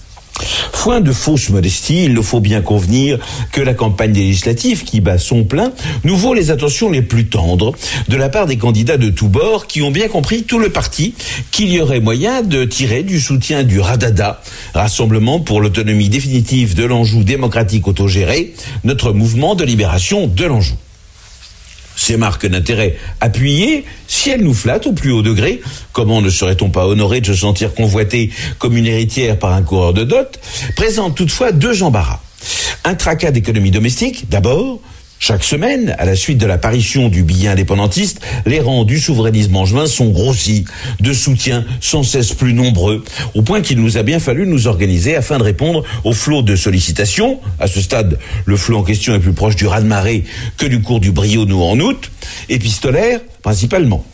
[0.72, 3.18] Foin de fausse modestie, il nous faut bien convenir
[3.52, 5.72] que la campagne législative qui bat son plein
[6.04, 7.74] nous vaut les attentions les plus tendres
[8.08, 11.14] de la part des candidats de tous bords qui ont bien compris tout le parti
[11.50, 14.40] qu'il y aurait moyen de tirer du soutien du RADADA,
[14.74, 20.74] Rassemblement pour l'autonomie définitive de l'Anjou démocratique autogéré, notre mouvement de libération de l'Anjou.
[21.98, 25.60] Ces marques d'intérêt appuyées, si elles nous flattent au plus haut degré,
[25.92, 28.30] comment ne serait-on pas honoré de se sentir convoité
[28.60, 30.38] comme une héritière par un coureur de dot,
[30.76, 32.20] présentent toutefois deux embarras.
[32.84, 34.80] Un tracas d'économie domestique, d'abord.
[35.20, 39.86] Chaque semaine, à la suite de l'apparition du billet indépendantiste, les rangs du souverainisme angevin
[39.86, 40.64] sont grossis,
[41.00, 43.04] de soutiens sans cesse plus nombreux,
[43.34, 46.54] au point qu'il nous a bien fallu nous organiser afin de répondre au flot de
[46.54, 47.40] sollicitations.
[47.58, 50.24] À ce stade, le flot en question est plus proche du raz-de-marée
[50.56, 52.10] que du cours du Brionnot en août,
[52.48, 54.04] épistolaire principalement.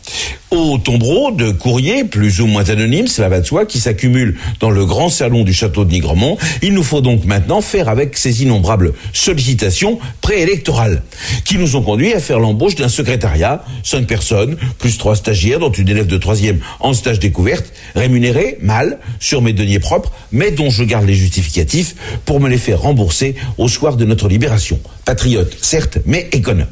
[0.51, 4.69] Au tombereau de courriers plus ou moins anonymes, cela va de soi, qui s'accumulent dans
[4.69, 8.43] le grand salon du château de Nigremont, il nous faut donc maintenant faire avec ces
[8.43, 11.01] innombrables sollicitations préélectorales,
[11.43, 15.71] qui nous ont conduit à faire l'embauche d'un secrétariat, cinq personnes, plus trois stagiaires, dont
[15.71, 20.69] une élève de troisième en stage découverte, rémunérée, mal, sur mes deniers propres, mais dont
[20.69, 24.79] je garde les justificatifs pour me les faire rembourser au soir de notre libération.
[25.05, 26.67] Patriote, certes, mais économe.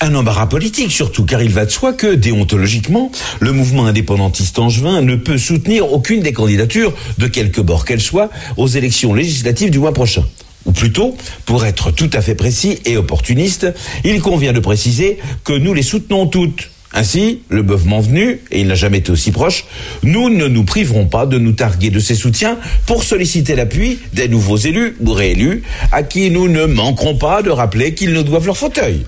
[0.00, 5.00] Un embarras politique surtout, car il va de soi que, déontologiquement, le mouvement indépendantiste angevin
[5.00, 9.80] ne peut soutenir aucune des candidatures, de quelque bord qu'elles soient, aux élections législatives du
[9.80, 10.24] mois prochain.
[10.66, 13.66] Ou plutôt, pour être tout à fait précis et opportuniste,
[14.04, 16.70] il convient de préciser que nous les soutenons toutes.
[16.94, 19.64] Ainsi, le mouvement venu, et il n'a jamais été aussi proche,
[20.04, 24.28] nous ne nous priverons pas de nous targuer de ces soutiens pour solliciter l'appui des
[24.28, 28.46] nouveaux élus ou réélus, à qui nous ne manquerons pas de rappeler qu'ils nous doivent
[28.46, 29.04] leur fauteuil.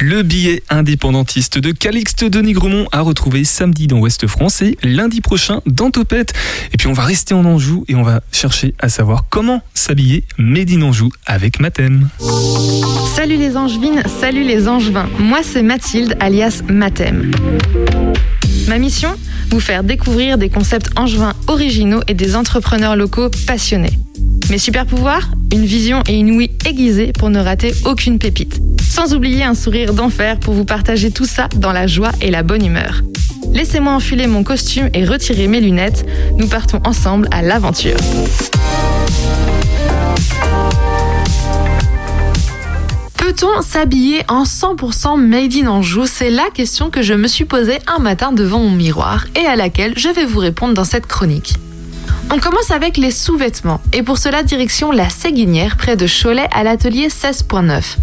[0.00, 5.20] Le billet indépendantiste de Calixte de Nigremont à retrouver samedi dans Ouest France et lundi
[5.20, 6.32] prochain dans Topette.
[6.72, 10.24] Et puis on va rester en Anjou et on va chercher à savoir comment s'habiller
[10.36, 12.08] Made in Anjou avec Mathem.
[13.14, 15.08] Salut les angevines, salut les angevins.
[15.18, 17.30] Moi c'est Mathilde alias Mathem.
[18.68, 19.10] Ma mission
[19.50, 23.98] Vous faire découvrir des concepts angevins originaux et des entrepreneurs locaux passionnés.
[24.50, 28.60] Mes super pouvoirs Une vision et une ouïe aiguisée pour ne rater aucune pépite.
[28.82, 32.42] Sans oublier un sourire d'enfer pour vous partager tout ça dans la joie et la
[32.42, 33.02] bonne humeur.
[33.52, 36.06] Laissez-moi enfiler mon costume et retirer mes lunettes.
[36.38, 37.96] Nous partons ensemble à l'aventure.
[43.36, 46.06] Peut-on s'habiller en 100% made in Anjou?
[46.06, 49.56] C'est la question que je me suis posée un matin devant mon miroir et à
[49.56, 51.54] laquelle je vais vous répondre dans cette chronique.
[52.32, 56.62] On commence avec les sous-vêtements et pour cela direction la Séguinière près de Cholet à
[56.62, 57.96] l'atelier 16.9.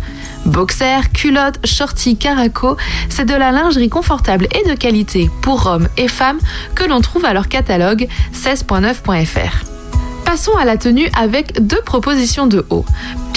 [0.48, 2.76] Boxers, culottes, shorties, caraco,
[3.08, 6.40] c'est de la lingerie confortable et de qualité pour hommes et femmes
[6.76, 9.66] que l'on trouve à leur catalogue 16.9.fr.
[10.26, 12.86] Passons à la tenue avec deux propositions de haut.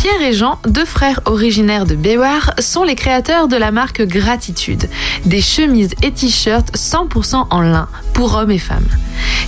[0.04, 4.90] Pierre et Jean, deux frères originaires de Béouard, sont les créateurs de la marque Gratitude,
[5.24, 8.86] des chemises et t-shirts 100% en lin pour hommes et femmes.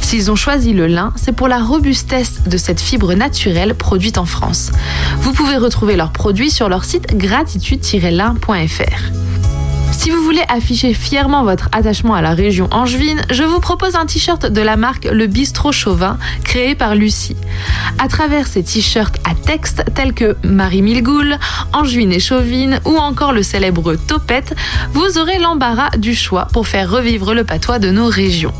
[0.00, 4.24] S'ils ont choisi le lin, c'est pour la robustesse de cette fibre naturelle produite en
[4.24, 4.72] France.
[5.18, 9.36] Vous pouvez retrouver leurs produits sur leur site gratitude-lin.fr.
[9.97, 14.05] Si vous voulez afficher fièrement votre attachement à la région angevine, je vous propose un
[14.05, 17.36] t-shirt de la marque Le Bistrot Chauvin, créé par Lucie.
[17.99, 21.38] À travers ces t-shirts à texte tels que Marie Milgoul,
[21.72, 24.55] Angevine et Chauvine ou encore le célèbre Topette,
[24.92, 28.53] vous aurez l'embarras du choix pour faire revivre le patois de nos régions.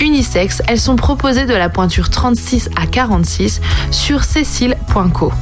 [0.00, 3.60] Unisex, elles sont proposées de la pointure 36 à 46
[3.90, 5.32] sur cécile.co.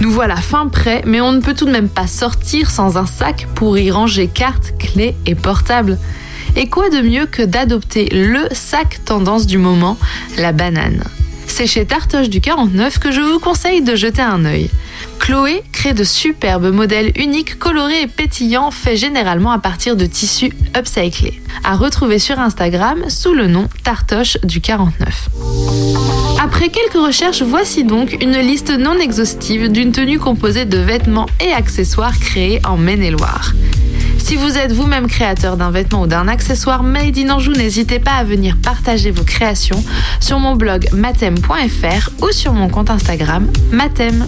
[0.00, 3.06] Nous voilà fin prêt, mais on ne peut tout de même pas sortir sans un
[3.06, 5.98] sac pour y ranger cartes, clés et portables.
[6.56, 9.98] Et quoi de mieux que d'adopter le sac tendance du moment,
[10.38, 11.02] la banane?
[11.46, 14.70] C'est chez Tartoche du 49 que je vous conseille de jeter un œil.
[15.18, 20.52] Chloé crée de superbes modèles uniques, colorés et pétillants, faits généralement à partir de tissus
[20.76, 21.40] upcyclés.
[21.62, 25.28] À retrouver sur Instagram sous le nom Tartoche du 49.
[26.42, 31.52] Après quelques recherches, voici donc une liste non exhaustive d'une tenue composée de vêtements et
[31.52, 33.52] accessoires créés en Maine-et-Loire.
[34.24, 38.12] Si vous êtes vous-même créateur d'un vêtement ou d'un accessoire made in Anjou, n'hésitez pas
[38.12, 39.84] à venir partager vos créations
[40.18, 44.26] sur mon blog matem.fr ou sur mon compte Instagram matem.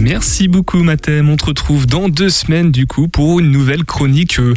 [0.00, 1.28] Merci beaucoup Mathem.
[1.28, 4.54] On te retrouve dans deux semaines du coup pour une nouvelle chronique euh,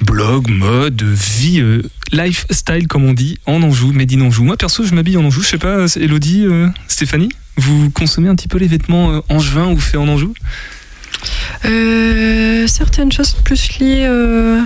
[0.00, 4.42] blog, mode, vie, euh, lifestyle comme on dit en Anjou, Made in Anjou.
[4.42, 5.42] Moi perso je m'habille en Anjou.
[5.42, 9.78] Je sais pas, Elodie, euh, Stéphanie, vous consommez un petit peu les vêtements angevins ou
[9.78, 10.34] faits en Anjou?
[11.64, 14.60] Euh, certaines choses plus liées euh,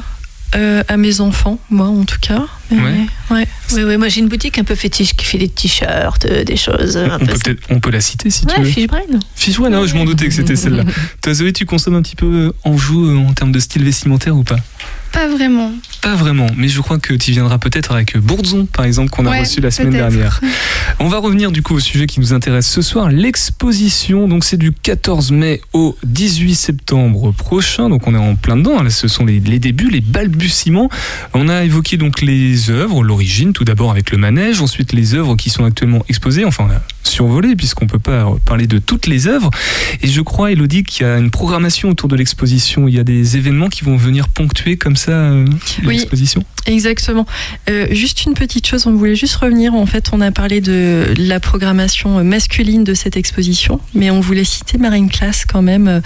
[0.56, 2.46] euh, à mes enfants, moi en tout cas.
[2.70, 3.06] Ouais.
[3.30, 3.46] ouais.
[3.74, 6.56] Oui, oui, moi j'ai une boutique un peu fétiche qui fait des t-shirts, euh, des
[6.56, 6.96] choses.
[6.96, 8.70] un on peu peut, on peut la citer si tu Ouais, veux.
[8.70, 9.00] Fishbrain.
[9.36, 10.84] Fiche, ouais, non, je m'en doutais que c'était celle-là.
[11.22, 14.42] Toi Zoé, tu consommes un petit peu Anjou euh, en termes de style vestimentaire ou
[14.42, 14.56] pas?
[15.12, 15.72] Pas vraiment.
[16.00, 19.30] Pas vraiment, mais je crois que tu viendras peut-être avec Bourdzon, par exemple, qu'on a
[19.30, 20.40] Ouais, reçu la semaine dernière.
[21.00, 24.26] On va revenir du coup au sujet qui nous intéresse ce soir, l'exposition.
[24.26, 27.88] Donc c'est du 14 mai au 18 septembre prochain.
[27.88, 28.82] Donc on est en plein dedans.
[28.82, 30.88] Là, ce sont les, les débuts, les balbutiements.
[31.34, 35.36] On a évoqué donc les œuvres, l'origine, tout d'abord avec le manège, ensuite les œuvres
[35.36, 36.44] qui sont actuellement exposées.
[36.44, 39.50] Enfin, on a survolé puisqu'on peut pas parler de toutes les œuvres.
[40.02, 42.88] Et je crois, Elodie, qu'il y a une programmation autour de l'exposition.
[42.88, 45.46] Il y a des événements qui vont venir ponctuer comme ça euh,
[45.88, 45.96] Oui.
[45.96, 46.44] l'exposition.
[46.66, 47.26] Exactement.
[47.68, 49.74] Euh, juste une petite chose, on voulait juste revenir.
[49.74, 54.44] En fait, on a parlé de la programmation masculine de cette exposition, mais on voulait
[54.44, 56.00] citer Marine Classe quand même euh,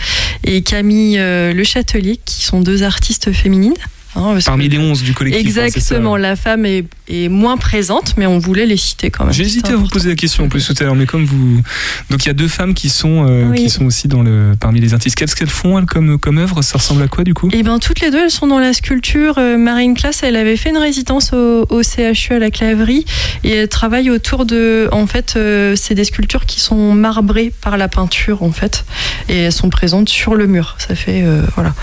[0.45, 3.75] et Camille euh, Le Châtelier, qui sont deux artistes féminines.
[4.17, 5.41] Hein, parce Parmi que- les 11 du collectif.
[5.59, 9.33] hein, Exactement, la femme est, est moins présente, mais on voulait les citer quand même.
[9.33, 11.61] J'ai hésité à vous poser la question en plus tout à l'heure, mais comme vous.
[12.11, 13.65] Donc il y a deux femmes qui sont, euh, Oui.
[13.65, 15.17] qui sont aussi dans le, parmi les artistes.
[15.17, 16.63] Qu'est-ce qu'elles font elles, comme, comme œuvre?
[16.63, 17.49] Ça ressemble à quoi du coup?
[17.53, 19.37] Eh ben toutes les deux, elles sont dans la sculpture.
[19.39, 23.05] Euh, Marine Classe, elle avait fait une résidence au, au CHU à la Claverie
[23.45, 24.89] et elle travaille autour de.
[24.93, 28.85] En fait, euh, c'est des sculptures qui sont marbrées par la peinture en fait
[29.29, 30.77] et elles sont présentes sur le mur.
[30.79, 31.75] Ça fait euh, voilà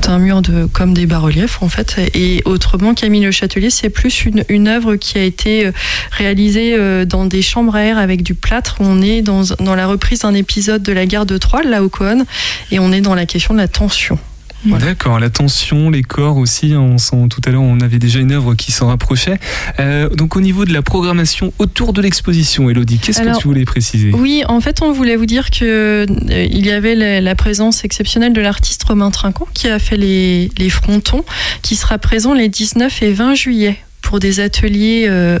[0.00, 1.96] tout un mur de comme des bas-reliefs en fait.
[2.14, 5.72] Et autrement, Camille Le Châtelier, c'est plus une, une œuvre qui a été euh,
[6.10, 8.76] réalisée euh, dans des chambres à air avec du plâtre.
[8.80, 11.88] On est dans, dans la reprise d'un épisode de la guerre de Troie, là au
[11.88, 12.24] Cohen,
[12.70, 14.18] et on est dans la question de la tension.
[14.64, 16.74] D'accord, la tension, les corps aussi.
[16.76, 19.38] On sent, tout à l'heure, on avait déjà une œuvre qui s'en rapprochait.
[19.78, 23.64] Euh, donc au niveau de la programmation autour de l'exposition, Elodie, qu'est-ce que tu voulais
[23.64, 24.10] préciser?
[24.12, 25.64] Oui, en fait, on voulait vous dire que
[26.08, 29.96] euh, il y avait la, la présence exceptionnelle de l'artiste Romain Trinquant qui a fait
[29.96, 31.24] les, les frontons,
[31.62, 35.38] qui sera présent les 19 et 20 juillet pour des ateliers euh,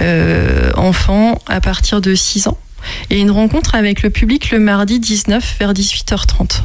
[0.00, 2.58] euh, enfants à partir de 6 ans
[3.10, 6.62] et une rencontre avec le public le mardi 19 vers 18h30.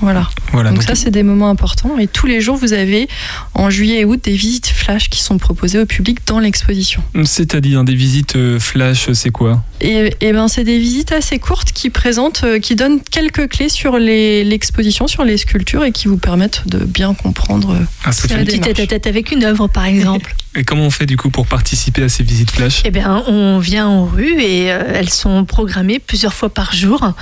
[0.00, 0.28] Voilà.
[0.52, 1.98] Voilà, donc, donc- ça, c'est des moments importants.
[1.98, 3.08] Et tous les jours, vous avez
[3.54, 7.02] en juillet et août des visites flash qui sont proposées au public dans l'exposition.
[7.24, 9.62] C'est-à-dire des visites euh, flash, c'est quoi?
[9.80, 13.68] Et, et ben c'est des visites assez courtes qui présentent, euh, qui donnent quelques clés
[13.68, 17.72] sur l'exposition, sur les sculptures et qui vous permettent de bien comprendre.
[17.72, 18.74] euh, Ah, ça fait la un Petit démarche.
[18.74, 20.34] tête à tête avec une œuvre, par exemple.
[20.58, 22.80] Et comment on fait du coup pour participer à ces visites flash?
[22.86, 27.12] Eh bien, on vient en rue et euh, elles sont programmées plusieurs fois par jour.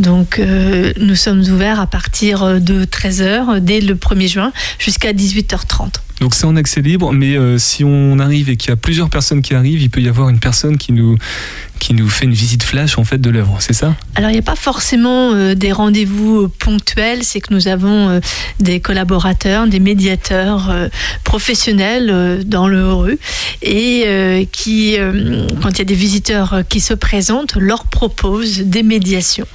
[0.00, 5.94] Donc, euh, nous sommes ouverts à partir de 13h dès le 1er juin jusqu'à 18h30.
[6.20, 9.08] Donc c'est en accès libre, mais euh, si on arrive et qu'il y a plusieurs
[9.08, 11.16] personnes qui arrivent, il peut y avoir une personne qui nous,
[11.80, 13.96] qui nous fait une visite flash en fait de l'œuvre, c'est ça?
[14.14, 18.20] Alors, il n'y a pas forcément euh, des rendez-vous ponctuels, c'est que nous avons euh,
[18.60, 20.88] des collaborateurs, des médiateurs euh,
[21.24, 23.18] professionnels euh, dans le rue
[23.62, 27.86] et euh, qui, euh, quand il y a des visiteurs euh, qui se présentent, leur
[27.86, 29.46] proposent des médiations,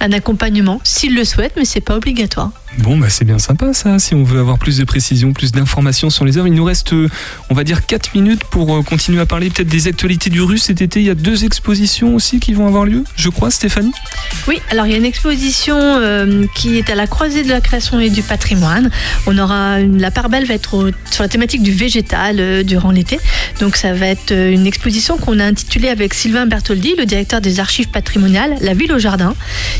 [0.00, 2.50] un accompagnement s'ils le souhaitent, mais c'est pas obligatoire.
[2.78, 3.98] Bon, bah c'est bien sympa ça.
[3.98, 6.92] Si on veut avoir plus de précision, plus d'informations sur les œuvres, il nous reste,
[6.92, 7.08] euh,
[7.50, 10.62] on va dire, 4 minutes pour euh, continuer à parler peut-être des actualités du russe.
[10.62, 13.92] Cet été, il y a deux expositions aussi qui vont avoir lieu, je crois, Stéphanie?
[14.46, 17.60] Oui, alors il y a une exposition euh, qui est à la croisée de la
[17.60, 18.90] création et du patrimoine.
[19.26, 23.18] On aura la part belle va être sur la thématique du végétal durant l'été.
[23.58, 27.58] Donc ça va être une exposition qu'on a intitulée avec Sylvain Bertoldi, le directeur des
[27.58, 29.34] archives patrimoniales, La ville au jardin,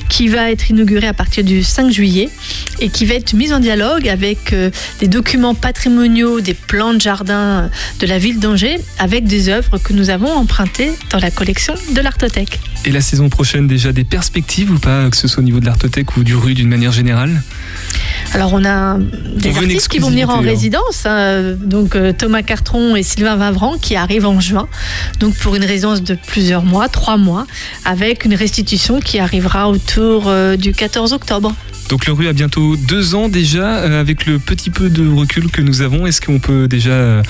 [0.08, 2.28] qui va être inaugurée à partir du 5 juillet
[2.80, 4.70] et qui va être mise en dialogue avec euh,
[5.00, 7.68] des documents patrimoniaux, des plans de jardin euh,
[8.00, 12.00] de la ville d'Angers, avec des œuvres que nous avons empruntées dans la collection de
[12.00, 12.58] l'Artothèque.
[12.86, 15.66] Et la saison prochaine, déjà des perspectives ou pas, que ce soit au niveau de
[15.66, 17.42] l'artothèque ou du rue d'une manière générale?
[18.32, 18.98] Alors on a
[19.36, 20.42] des On artistes qui vont venir en hein.
[20.42, 24.68] résidence, hein, donc euh, Thomas Cartron et Sylvain Vavran qui arrivent en juin,
[25.18, 27.46] donc pour une résidence de plusieurs mois, trois mois,
[27.84, 31.54] avec une restitution qui arrivera autour du 14 octobre.
[31.90, 35.50] Donc le rue a bientôt deux ans déjà, euh, avec le petit peu de recul
[35.50, 37.22] que nous avons, est-ce qu'on peut déjà euh,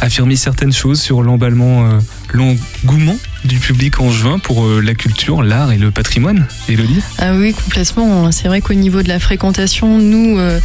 [0.00, 1.98] affirmer certaines choses sur l'emballement, euh,
[2.36, 7.00] l'engouement du public en juin pour euh, la culture, l'art et le patrimoine Élodie?
[7.18, 8.32] Ah oui, complètement.
[8.32, 10.58] C'est vrai qu'au niveau de la fréquentation, nous, euh,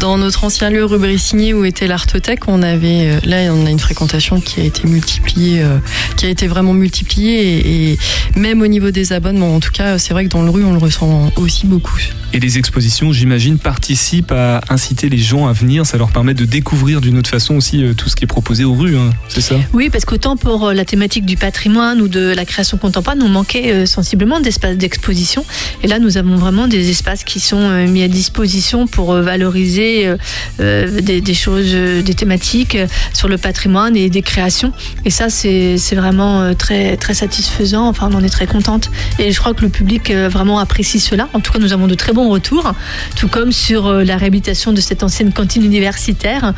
[0.00, 3.70] dans notre ancien lieu rue Brissigny où était l'Artothèque, on avait euh, là on a
[3.70, 5.78] une fréquentation qui a été multipliée, euh,
[6.16, 7.98] qui a été vraiment multipliée et, et
[8.36, 9.54] même au niveau des abonnements.
[9.54, 11.96] En tout cas, c'est vrai que dans le rue, on le ressent aussi beaucoup.
[12.32, 16.44] Et les expositions, j'imagine, participent à inciter les gens à venir, ça leur permet de
[16.44, 19.54] découvrir d'une autre façon aussi tout ce qui est proposé aux rues, hein, c'est ça?
[19.72, 23.72] Oui, parce qu'autant pour la thématique du patrimoine ou de la création contemporaine, on manquait
[23.72, 25.44] euh, sensiblement d'espaces d'exposition.
[25.82, 29.22] Et là, nous avons vraiment des espaces qui sont euh, mis à disposition pour euh,
[29.22, 30.10] valoriser
[30.58, 32.76] des, choses, des thématiques
[33.12, 34.72] sur le patrimoine et des créations.
[35.04, 37.88] Et ça, c'est vraiment très, très satisfaisant.
[37.88, 38.90] Enfin, on en est très contente.
[39.18, 41.28] Et je crois que le public vraiment apprécie cela.
[41.32, 42.72] En tout cas, nous avons de très bons retours,
[43.16, 46.54] tout comme sur la réhabilitation de cette ancienne cantine universitaire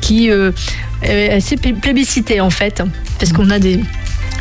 [0.00, 0.30] qui
[1.02, 2.82] assez plé- plébiscitée en fait,
[3.18, 3.80] parce qu'on a des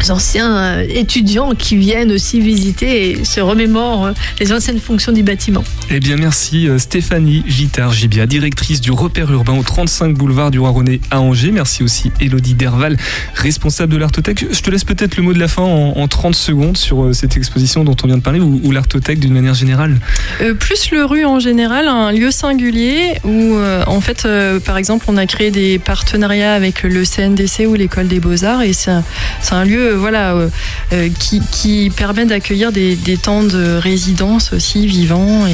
[0.09, 5.23] anciens euh, étudiants qui viennent aussi visiter et se remémorent euh, les anciennes fonctions du
[5.23, 5.63] bâtiment.
[5.89, 11.01] Eh bien, merci euh, Stéphanie Vittard-Gibia, directrice du repère urbain au 35 boulevard du Roi-René
[11.11, 11.51] à Angers.
[11.51, 12.97] Merci aussi Elodie Derval,
[13.35, 14.45] responsable de l'Artothèque.
[14.51, 17.37] Je te laisse peut-être le mot de la fin en, en 30 secondes sur cette
[17.37, 19.97] exposition dont on vient de parler ou, ou l'Artothèque d'une manière générale.
[20.41, 24.77] Euh, plus le rue en général, un lieu singulier où, euh, en fait, euh, par
[24.77, 28.91] exemple, on a créé des partenariats avec le CNDC ou l'école des beaux-arts et c'est
[28.91, 29.03] un,
[29.41, 30.49] c'est un lieu voilà, euh,
[30.93, 35.53] euh, qui, qui permet d'accueillir des, des temps de résidence aussi vivants et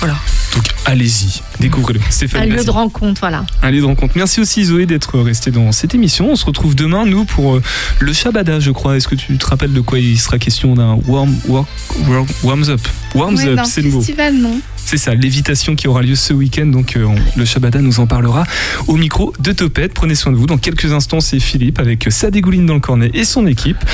[0.00, 0.16] voilà.
[0.54, 2.00] Donc allez-y, découvrez-le.
[2.00, 2.66] Un Stéphanie, lieu merci.
[2.66, 3.44] de rencontre, voilà.
[3.62, 4.14] Un lieu de rencontre.
[4.16, 6.30] Merci aussi Zoé d'être restée dans cette émission.
[6.30, 7.62] On se retrouve demain, nous, pour euh,
[8.00, 8.96] le Shabada, je crois.
[8.96, 11.66] Est-ce que tu te rappelles de quoi il sera question d'un warm, warm,
[12.08, 12.80] warm- warms up?
[13.14, 13.98] Warms Ouais, up, c'est le mot.
[13.98, 14.58] festival, non?
[14.86, 16.66] C'est ça, l'évitation qui aura lieu ce week-end.
[16.66, 18.44] Donc, euh, le Shabada nous en parlera
[18.86, 19.92] au micro de Topette.
[19.92, 20.46] Prenez soin de vous.
[20.46, 23.84] Dans quelques instants, c'est Philippe avec sa dégouline dans le cornet et son équipe.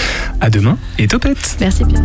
[0.42, 1.56] À demain et Topette.
[1.60, 2.04] Merci bien.